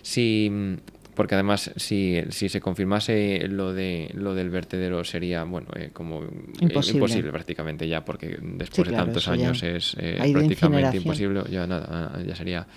Si 0.01 0.79
porque 1.15 1.35
además 1.35 1.71
si, 1.75 2.21
si 2.29 2.49
se 2.49 2.61
confirmase 2.61 3.47
lo 3.47 3.73
de 3.73 4.09
lo 4.13 4.33
del 4.35 4.49
vertedero 4.49 5.03
sería 5.03 5.43
bueno 5.43 5.67
eh, 5.75 5.89
como 5.93 6.23
imposible. 6.59 7.31
prácticamente 7.31 7.87
ya 7.87 8.03
porque 8.03 8.37
después 8.41 8.89
de 8.89 8.95
tantos 8.95 9.27
años 9.27 9.63
es 9.63 9.95
eh, 9.99 10.17
prácticamente 10.31 10.97
imposible 10.97 11.43
ya 11.49 11.67
nada 11.67 12.21
ya 12.25 12.35
sería 12.35 12.67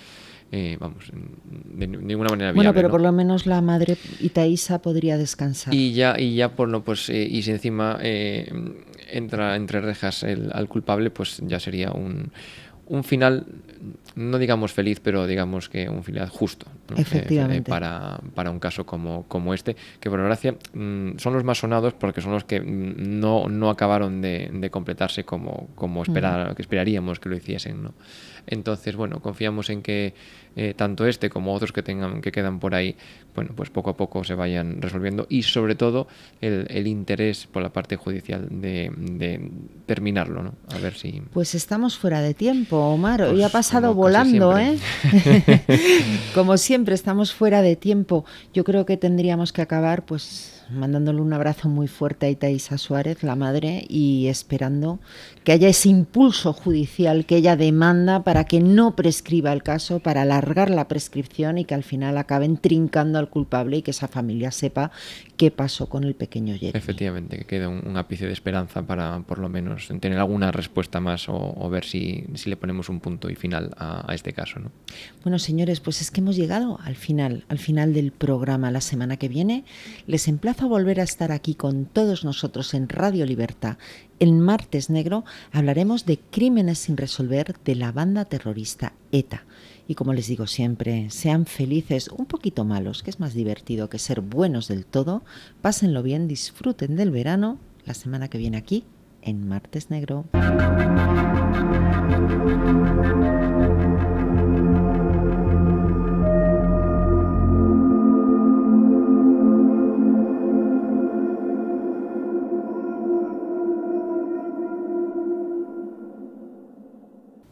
eh, 0.53 0.77
vamos, 0.79 1.11
de 1.13 1.87
ninguna 1.89 2.29
manera 2.31 2.53
Bueno, 2.53 2.73
pero 2.73 2.89
por 2.89 3.01
lo 3.01 3.11
menos 3.11 3.47
la 3.47 3.61
madre 3.61 3.97
Itaísa 4.21 4.81
podría 4.81 5.19
descansar. 5.19 5.75
Y 5.75 5.93
ya, 5.93 6.15
y 6.21 6.37
ya 6.37 6.55
por 6.55 6.69
no, 6.69 6.85
pues, 6.85 7.09
y 7.09 7.43
si 7.43 7.51
encima 7.51 7.99
entra 9.11 9.57
entre 9.57 9.81
rejas 9.81 10.23
el, 10.23 10.51
al 10.53 10.69
culpable, 10.69 11.11
pues 11.11 11.41
ya 11.45 11.59
sería 11.59 11.91
un, 11.91 12.31
un 12.87 13.05
final 13.05 13.47
no 14.15 14.39
digamos 14.39 14.73
feliz, 14.73 15.01
pero 15.01 15.27
digamos 15.27 15.69
que 15.69 15.89
un 15.89 16.03
final 16.03 16.29
justo 16.29 16.67
Efectivamente. 16.97 17.69
para, 17.69 18.19
para, 18.35 18.51
un 18.51 18.59
caso 18.59 18.87
como, 18.87 19.25
como 19.29 19.53
este, 19.53 19.77
que 20.01 20.09
por 20.09 20.23
gracia 20.23 20.55
mm, 20.73 21.19
son 21.19 21.35
los 21.35 21.45
más 21.45 21.59
sonados 21.59 21.95
porque 21.95 22.21
son 22.21 22.33
los 22.33 22.45
que 22.45 22.61
mm, 22.61 23.21
no, 23.21 23.49
no 23.49 23.69
acabaron 23.69 24.23
de, 24.23 24.51
de 24.53 24.71
completarse 24.71 25.25
como, 25.25 25.69
como 25.75 26.03
esperar, 26.03 26.55
que 26.55 26.63
esperaríamos 26.63 27.21
que 27.21 27.29
lo 27.29 27.37
hiciesen. 27.37 27.83
¿no? 27.83 27.95
Entonces, 28.47 28.97
bueno, 28.97 29.21
confiamos 29.21 29.69
en 29.71 29.83
que 29.83 30.15
eh, 30.57 30.75
tanto 30.75 31.07
este 31.07 31.29
como 31.31 31.55
otros 31.55 31.71
que 31.73 31.83
tengan 31.83 32.23
que 32.23 32.33
quedan 32.33 32.59
por 32.59 32.75
ahí, 32.75 32.97
bueno, 33.35 33.53
pues 33.55 33.69
poco 33.69 33.91
a 33.91 33.97
poco 33.97 34.25
se 34.25 34.35
vayan 34.35 34.81
resolviendo 34.81 35.27
y 35.29 35.43
sobre 35.43 35.75
todo 35.75 36.09
el, 36.41 36.67
el 36.71 36.87
interés 36.87 37.47
por 37.47 37.63
la 37.63 37.69
parte 37.69 37.97
judicial 37.97 38.49
de, 38.51 38.91
de, 38.97 39.51
terminarlo, 39.85 40.43
¿no? 40.43 40.55
A 40.75 40.79
ver 40.79 40.95
si. 40.95 41.23
Pues 41.33 41.55
estamos 41.55 41.99
fuera 41.99 42.23
de 42.23 42.33
tiempo, 42.33 42.79
Omar. 42.79 43.23
Hoy 43.23 43.43
ha 43.43 43.51
pues 43.51 43.53
pasado 43.53 43.95
volando, 43.95 44.57
¿eh? 44.57 44.79
como 46.35 46.57
siempre, 46.57 46.95
estamos 46.95 47.35
fuera 47.35 47.61
de 47.61 47.77
tiempo. 47.77 48.25
Yo 48.55 48.65
creo 48.65 48.87
que 48.87 48.97
tendríamos 48.97 49.53
que 49.53 49.61
acabar, 49.61 50.07
pues 50.07 50.57
mandándole 50.71 51.21
un 51.21 51.33
abrazo 51.33 51.69
muy 51.69 51.89
fuerte 51.89 52.27
a 52.27 52.31
Itaísa 52.31 52.79
Suárez, 52.79 53.23
la 53.23 53.37
madre, 53.37 53.85
y 53.89 54.27
esperando 54.29 54.99
que 55.45 55.53
haya 55.53 55.69
ese 55.69 55.89
impulso 55.89 56.53
judicial 56.53 57.25
que 57.25 57.37
ella 57.37 57.57
demanda 57.57 58.25
para 58.25 58.45
que 58.45 58.61
no 58.61 58.97
prescriba 58.97 59.53
el 59.53 59.63
caso, 59.63 60.01
para 60.01 60.25
alargar 60.47 60.71
la 60.71 60.87
prescripción 60.87 61.59
y 61.59 61.65
que 61.65 61.75
al 61.75 61.83
final 61.83 62.17
acaben 62.19 62.57
trincando 62.57 63.19
al 63.19 63.29
culpable 63.29 63.79
y 63.79 63.83
que 63.83 63.91
esa 63.91 64.07
familia 64.07 64.51
sepa 64.53 64.93
qué 65.37 65.51
pasó 65.51 65.89
con 65.89 66.05
el 66.05 66.15
pequeño 66.15 66.55
Jeremy. 66.55 66.79
Efectivamente, 66.79 67.39
que 67.39 67.45
quede 67.45 67.67
un, 67.67 67.97
ápice 67.97 68.27
de 68.27 68.33
esperanza 68.33 68.83
para 68.83 69.21
por 69.21 69.39
lo 69.39 69.49
menos 69.49 69.89
tener 70.01 70.19
alguna 70.19 70.53
respuesta 70.53 71.01
más 71.01 71.29
o, 71.29 71.69
ver 71.69 71.85
si, 71.85 72.25
si, 72.35 72.49
le 72.49 72.57
ponemos 72.57 72.89
un 72.89 73.01
punto 73.01 73.29
y 73.29 73.35
final 73.35 73.75
a, 73.77 74.11
a 74.11 74.15
este 74.15 74.33
caso. 74.33 74.61
¿no? 74.61 74.71
Bueno, 75.25 75.39
señores, 75.39 75.81
pues 75.81 76.01
es 76.01 76.11
que 76.11 76.21
hemos 76.21 76.37
llegado 76.37 76.79
al 76.83 76.95
final, 76.95 77.45
al 77.49 77.59
final 77.59 77.93
del 77.93 78.13
programa 78.13 78.71
la 78.71 78.81
semana 78.81 79.17
que 79.17 79.29
viene. 79.29 79.65
Les 80.07 80.29
emplazo 80.29 80.67
a 80.67 80.69
volver 80.69 81.01
a 81.01 81.05
estar 81.05 81.33
aquí 81.33 81.55
con 81.55 81.87
todos 81.87 82.25
nosotros 82.25 82.73
en 82.75 82.89
Radio 82.89 83.27
Libertad. 83.27 83.79
El 84.19 84.33
martes 84.33 84.89
negro 84.91 85.25
hablaremos 85.53 86.07
de 86.07 86.19
crímenes 86.19 86.79
sin 86.79 86.97
resolver 86.97 87.57
de 87.65 87.75
la 87.75 87.93
banda 87.93 88.25
terrorista 88.25 88.95
ETA. 89.13 89.45
Y 89.89 89.95
como 89.95 90.13
les 90.13 90.27
digo 90.27 90.47
siempre, 90.47 91.11
sean 91.11 91.47
felices, 91.47 92.09
un 92.09 92.27
poquito 92.27 92.65
malos, 92.65 93.03
que 93.03 93.11
es 93.11 93.21
más 93.21 93.35
divertido 93.35 93.89
que 93.89 93.99
ser 93.99 94.21
buenos 94.21 94.69
del 94.69 94.85
todo. 94.85 95.23
Pásenlo 95.63 96.03
bien, 96.03 96.27
disfruten 96.27 96.97
del 96.97 97.11
verano. 97.11 97.59
La 97.85 97.95
semana 97.95 98.29
que 98.29 98.39
viene 98.39 98.57
aquí, 98.57 98.85
en 99.23 99.47
Martes 99.47 99.91
Negro. 99.91 100.25